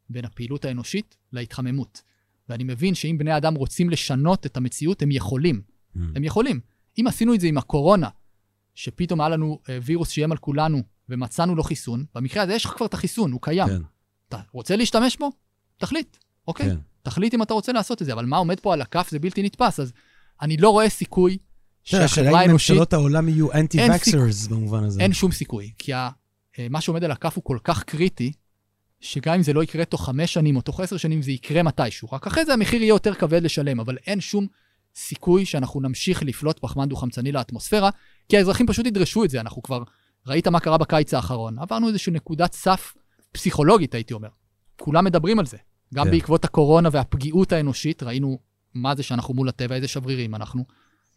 [0.09, 2.01] בין הפעילות האנושית להתחממות.
[2.51, 5.61] ואני מבין שאם בני אדם רוצים לשנות את המציאות, הם יכולים.
[5.61, 5.99] Mm.
[6.15, 6.59] הם יכולים.
[6.99, 8.09] אם עשינו את זה עם הקורונה,
[8.75, 12.71] שפתאום היה לנו אה, וירוס שאיים על כולנו ומצאנו לו חיסון, במקרה הזה יש לך
[12.71, 13.67] כבר את החיסון, הוא קיים.
[13.67, 13.81] כן.
[14.29, 15.31] אתה רוצה להשתמש בו?
[15.77, 16.69] תחליט, אוקיי?
[16.69, 16.77] כן.
[17.01, 19.43] תחליט אם אתה רוצה לעשות את זה, אבל מה עומד פה על הכף זה בלתי
[19.43, 19.93] נתפס, אז
[20.41, 21.37] אני לא רואה סיכוי
[21.83, 22.71] שהחברה האנושית...
[22.71, 25.01] ממשלות העולם יהיו אנטי-וקסרס במובן הזה.
[25.01, 26.09] אין שום סיכוי, כי ה...
[26.59, 28.31] אה, מה שעומד על הכף הוא כל כך קריטי,
[29.01, 32.07] שגם אם זה לא יקרה תוך חמש שנים או תוך עשר שנים, זה יקרה מתישהו.
[32.11, 34.47] רק אחרי זה המחיר יהיה יותר כבד לשלם, אבל אין שום
[34.95, 37.89] סיכוי שאנחנו נמשיך לפלוט פחמן דו-חמצני לאטמוספירה,
[38.29, 39.41] כי האזרחים פשוט ידרשו את זה.
[39.41, 39.83] אנחנו כבר
[40.27, 41.59] ראית מה קרה בקיץ האחרון.
[41.59, 42.93] עברנו איזושהי נקודת סף
[43.31, 44.29] פסיכולוגית, הייתי אומר.
[44.79, 45.57] כולם מדברים על זה.
[45.93, 46.11] גם כן.
[46.11, 48.39] בעקבות הקורונה והפגיעות האנושית, ראינו
[48.73, 50.65] מה זה שאנחנו מול הטבע, איזה שברירים אנחנו,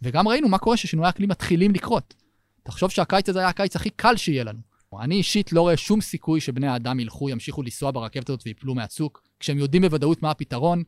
[0.03, 2.15] וגם ראינו מה קורה ששינויי האקלים מתחילים לקרות.
[2.63, 4.59] תחשוב שהקיץ הזה היה הקיץ הכי קל שיהיה לנו.
[5.01, 9.23] אני אישית לא רואה שום סיכוי שבני האדם ילכו, ימשיכו לנסוע ברכבת הזאת ויפלו מהצוק,
[9.41, 10.83] כשהם יודעים בוודאות מה הפתרון.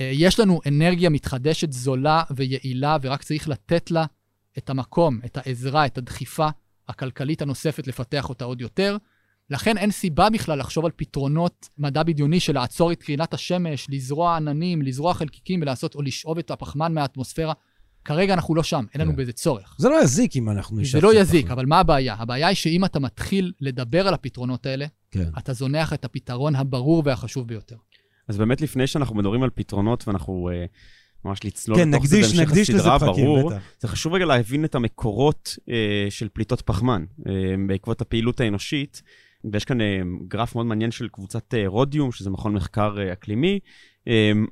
[0.00, 4.04] אה, יש לנו אנרגיה מתחדשת זולה ויעילה, ורק צריך לתת לה
[4.58, 6.48] את המקום, את העזרה, את הדחיפה
[6.88, 8.96] הכלכלית הנוספת לפתח אותה עוד יותר.
[9.50, 14.36] לכן אין סיבה בכלל לחשוב על פתרונות מדע בדיוני של לעצור את קרינת השמש, לזרוע
[14.36, 17.52] עננים, לזרוע חלקיקים ולעשות או לשאוב את הפחמן מהאטמוספירה.
[18.04, 19.16] כרגע אנחנו לא שם, אין לנו כן.
[19.16, 19.74] בזה צורך.
[19.78, 21.00] זה לא יזיק אם אנחנו נשאר...
[21.00, 22.14] זה לא יזיק, אבל מה הבעיה?
[22.18, 25.28] הבעיה היא שאם אתה מתחיל לדבר על הפתרונות האלה, כן.
[25.38, 27.76] אתה זונח את הפתרון הברור והחשוב ביותר.
[28.28, 30.68] אז באמת לפני שאנחנו מדברים על פתרונות ואנחנו uh,
[31.24, 33.62] ממש לצלול כן, לתוך נקדיש, זה בהמשך הסדרה, ברור, בטח.
[33.80, 35.70] זה חשוב רגע להבין את המקורות uh,
[36.10, 37.22] של פליטות פחמן uh,
[37.68, 39.02] בעקבות הפעילות האנושית.
[39.52, 39.78] ויש כאן
[40.28, 43.58] גרף מאוד מעניין של קבוצת רודיום, שזה מכון מחקר אקלימי,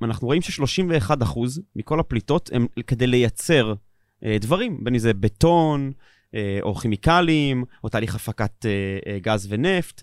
[0.03, 1.39] אנחנו רואים ש-31%
[1.77, 3.75] מכל הפליטות הם כדי לייצר
[4.25, 5.93] אה, דברים, בין אם זה בטון,
[6.35, 10.03] אה, או כימיקלים, או תהליך הפקת אה, גז ונפט.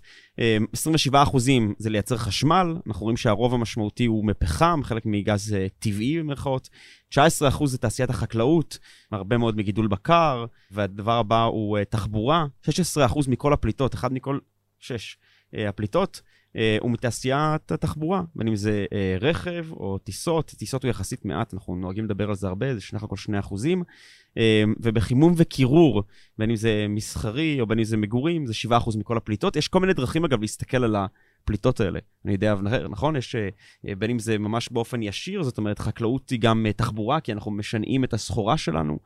[0.73, 6.19] 27 אמ, אחוזים זה לייצר חשמל, אנחנו רואים שהרוב המשמעותי הוא מפחם, חלק מגז טבעי
[6.19, 6.69] במירכאות.
[7.09, 8.77] 19 אחוז זה תעשיית החקלאות,
[9.11, 12.45] הרבה מאוד מגידול בקר, והדבר הבא הוא תחבורה.
[12.61, 14.39] 16 אחוז מכל הפליטות, אחד מכל
[14.79, 15.17] שש
[15.53, 16.21] הפליטות,
[16.79, 21.75] הוא מתעשיית התחבורה, בין אם זה אה, רכב או טיסות, טיסות הוא יחסית מעט, אנחנו
[21.75, 23.83] נוהגים לדבר על זה הרבה, זה סך הכל 2 אחוזים,
[24.37, 26.03] אה, ובחימום וקירור,
[26.37, 29.55] בין אם זה מסחרי או בין אם זה מגורים, זה 7 אחוז מכל הפליטות.
[29.55, 31.99] יש כל מיני דרכים, אגב, להסתכל על הפליטות האלה.
[32.25, 32.55] אני יודע,
[32.89, 33.15] נכון?
[33.15, 33.35] יש,
[33.83, 38.03] בין אם זה ממש באופן ישיר, זאת אומרת, חקלאות היא גם תחבורה, כי אנחנו משנעים
[38.03, 38.99] את הסחורה שלנו.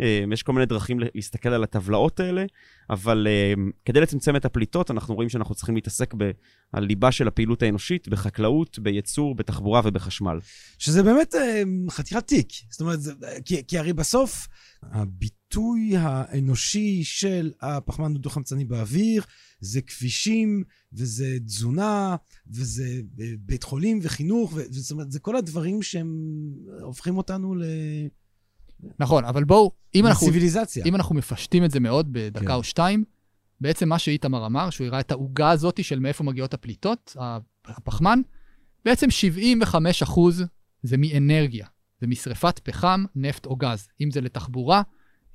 [0.00, 2.44] אה, יש כל מיני דרכים להסתכל על הטבלאות האלה,
[2.90, 6.14] אבל אה, כדי לצמצם את הפליטות, אנחנו רואים שאנחנו צריכים להתעסק
[6.72, 10.38] בליבה של הפעילות האנושית, בחקלאות, בייצור, בתחבורה ובחשמל.
[10.78, 12.48] שזה באמת אה, חתיכת תיק.
[12.70, 12.98] זאת אומרת,
[13.44, 14.48] כי, כי הרי בסוף,
[14.82, 19.22] הביטוי האנושי של הפחמן הדו-חמצני באוויר,
[19.60, 22.16] זה כבישים, וזה תזונה,
[22.50, 23.00] וזה
[23.38, 26.16] בית חולים וחינוך, ו- זאת אומרת, זה כל הדברים שהם
[26.82, 27.64] הופכים אותנו ל...
[28.98, 30.84] נכון, אבל בואו, אם אנחנו, ציוויליזציה.
[30.84, 32.50] אם אנחנו מפשטים את זה מאוד בדקה כן.
[32.50, 33.04] או שתיים,
[33.60, 37.16] בעצם מה שאיתמר אמר, שהוא הראה את העוגה הזאת של מאיפה מגיעות הפליטות,
[37.64, 38.20] הפחמן,
[38.84, 40.44] בעצם 75 אחוז
[40.82, 41.66] זה מאנרגיה.
[42.00, 43.88] זה משרפת פחם, נפט או גז.
[44.00, 44.82] אם זה לתחבורה,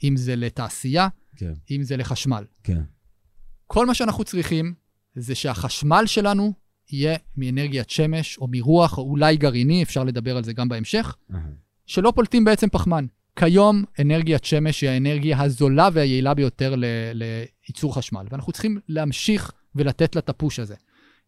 [0.03, 2.45] אם זה לתעשייה, כן, אם זה לחשמל.
[2.63, 2.81] כן.
[3.67, 4.73] כל מה שאנחנו צריכים
[5.15, 6.53] זה שהחשמל שלנו
[6.91, 11.41] יהיה מאנרגיית שמש או מרוח או אולי גרעיני, אפשר לדבר על זה גם בהמשך, אהה.
[11.85, 13.05] שלא פולטים בעצם פחמן.
[13.39, 20.15] כיום אנרגיית שמש היא האנרגיה הזולה והיעילה ביותר ל- לייצור חשמל, ואנחנו צריכים להמשיך ולתת
[20.15, 20.75] לה את הפוש הזה.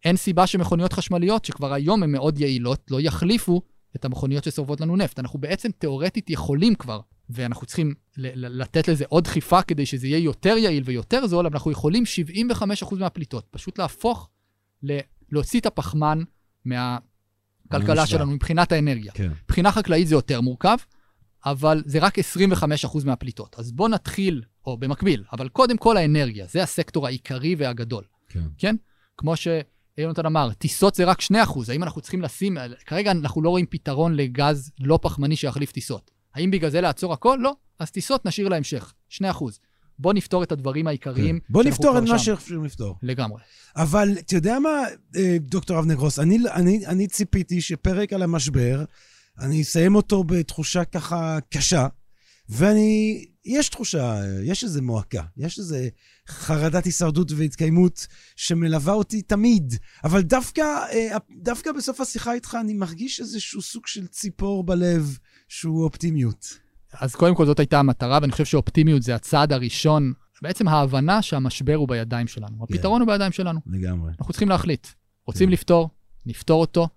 [0.06, 3.62] אין סיבה שמכוניות חשמליות, שכבר היום הן מאוד יעילות, לא יחליפו
[3.96, 5.20] את המכוניות ששורפות לנו נפט.
[5.20, 7.00] אנחנו בעצם תאורטית יכולים כבר,
[7.30, 11.56] ואנחנו צריכים ל- לתת לזה עוד דחיפה כדי שזה יהיה יותר יעיל ויותר זול, אבל
[11.56, 14.30] אנחנו יכולים 75% מהפליטות, פשוט להפוך,
[14.84, 15.00] ל-
[15.32, 16.24] להוציא את הפחמן
[16.66, 18.06] מהכלכלה.
[18.06, 19.12] שלנו מבחינת האנרגיה.
[19.12, 19.32] כן.
[19.44, 20.78] מבחינה חקלאית זה יותר מורכב,
[21.46, 23.56] אבל זה רק 25% מהפליטות.
[23.60, 28.44] אז בואו נתחיל, או במקביל, אבל קודם כל האנרגיה, זה הסקטור העיקרי והגדול, כן.
[28.58, 28.76] כן?
[29.18, 31.34] כמו שיונתן אמר, טיסות זה רק 2%,
[31.70, 36.12] האם אנחנו צריכים לשים, כרגע אנחנו לא רואים פתרון לגז לא פחמני שיחליף טיסות.
[36.36, 37.38] האם בגלל זה לעצור הכל?
[37.42, 37.56] לא.
[37.80, 39.24] אז טיסות נשאיר להמשך, 2%.
[40.00, 41.40] בואו נפתור את הדברים העיקריים.
[41.40, 41.46] כן.
[41.50, 42.20] בוא שאנחנו נפתור את מה.
[42.20, 42.96] שאנחנו לפתור.
[43.04, 43.42] לגמרי.
[43.76, 44.70] אבל אתה יודע מה,
[45.16, 48.84] אה, דוקטור אבנר גרוס, אני, אני, אני ציפיתי שפרק על המשבר,
[49.40, 51.88] אני אסיים אותו בתחושה ככה קשה,
[52.50, 55.76] ואני, יש תחושה, יש איזו מועקה, יש איזו
[56.28, 59.74] חרדת הישרדות והתקיימות שמלווה אותי תמיד,
[60.04, 65.18] אבל דווקא, אה, דווקא בסוף השיחה איתך אני מרגיש איזשהו סוג של ציפור בלב
[65.48, 66.58] שהוא אופטימיות.
[66.94, 71.76] אז קודם כל זאת הייתה המטרה, ואני חושב שאופטימיות זה הצעד הראשון, בעצם ההבנה שהמשבר
[71.76, 72.64] הוא בידיים שלנו.
[72.64, 73.60] הפתרון הוא בידיים שלנו.
[73.66, 74.12] לגמרי.
[74.20, 74.88] אנחנו צריכים להחליט.
[75.26, 75.54] רוצים כן.
[75.54, 75.90] לפתור,
[76.26, 76.88] נפתור אותו,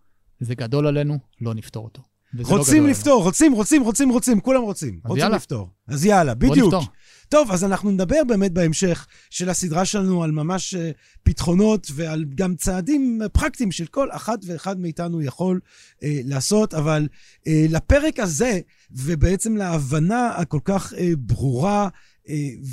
[0.41, 2.03] זה גדול עלינו, לא נפתור אותו.
[2.35, 5.01] לא רוצים גדול לפתור, רוצים, רוצים, רוצים, רוצים, כולם רוצים.
[5.05, 5.37] אז רוצים יאללה.
[5.37, 5.69] לפתור.
[5.89, 6.75] אז יאללה, בדיוק.
[6.75, 6.85] נפתור.
[7.29, 10.91] טוב, אז אנחנו נדבר באמת בהמשך של הסדרה שלנו על ממש אה,
[11.23, 15.61] פתחונות ועל גם צעדים פרקטיים של כל אחת ואחד מאיתנו יכול
[16.03, 17.09] אה, לעשות, אבל
[17.47, 18.61] אה, לפרק הזה,
[18.91, 21.89] ובעצם להבנה הכל כך אה, ברורה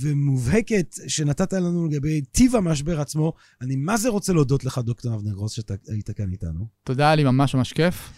[0.02, 5.32] ומובהקת שנתת לנו לגבי טיב המשבר עצמו, אני מה זה רוצה להודות לך, דוקטור אבנר
[5.32, 6.68] גרוס, שאתה היית כאן איתנו.
[6.84, 8.12] תודה, היה לי ממש ממש כיף.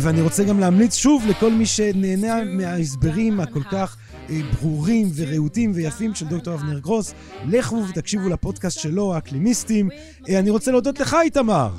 [0.00, 3.96] ואני רוצה גם להמליץ שוב לכל מי שנהנה מההסברים הכל כך
[4.30, 7.14] אה, ברורים ורהוטים ויפים של דוקטור אבנר גרוס,
[7.46, 9.88] לכו ותקשיבו לפודקאסט שלו, האקלימיסטים.
[10.28, 11.70] אה, אני רוצה להודות לך, איתמר.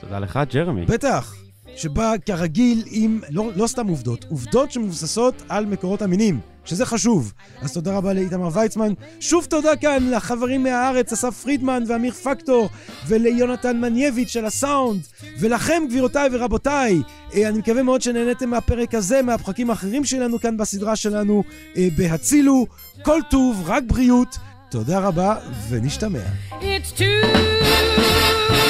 [0.00, 0.84] תודה לך, ג'רמי.
[0.86, 1.34] בטח.
[1.76, 6.40] שבא כרגיל עם, לא, לא סתם עובדות, עובדות שמבוססות על מקורות אמינים,
[6.70, 7.32] שזה חשוב.
[7.62, 8.92] אז תודה רבה לאיתמר ויצמן.
[9.20, 12.68] שוב תודה כאן לחברים מהארץ, אסף פרידמן ואמיר פקטור,
[13.06, 15.00] וליונתן מנייביץ' על הסאונד,
[15.40, 17.02] ולכם, גבירותיי ורבותיי.
[17.34, 21.44] אה, אני מקווה מאוד שנהניתם מהפרק הזה, מהפרקים האחרים שלנו כאן בסדרה שלנו,
[21.76, 22.66] אה, בהצילו.
[23.02, 24.36] כל טוב, רק בריאות.
[24.70, 25.34] תודה רבה,
[25.68, 26.18] ונשתמע.
[26.60, 28.69] It's too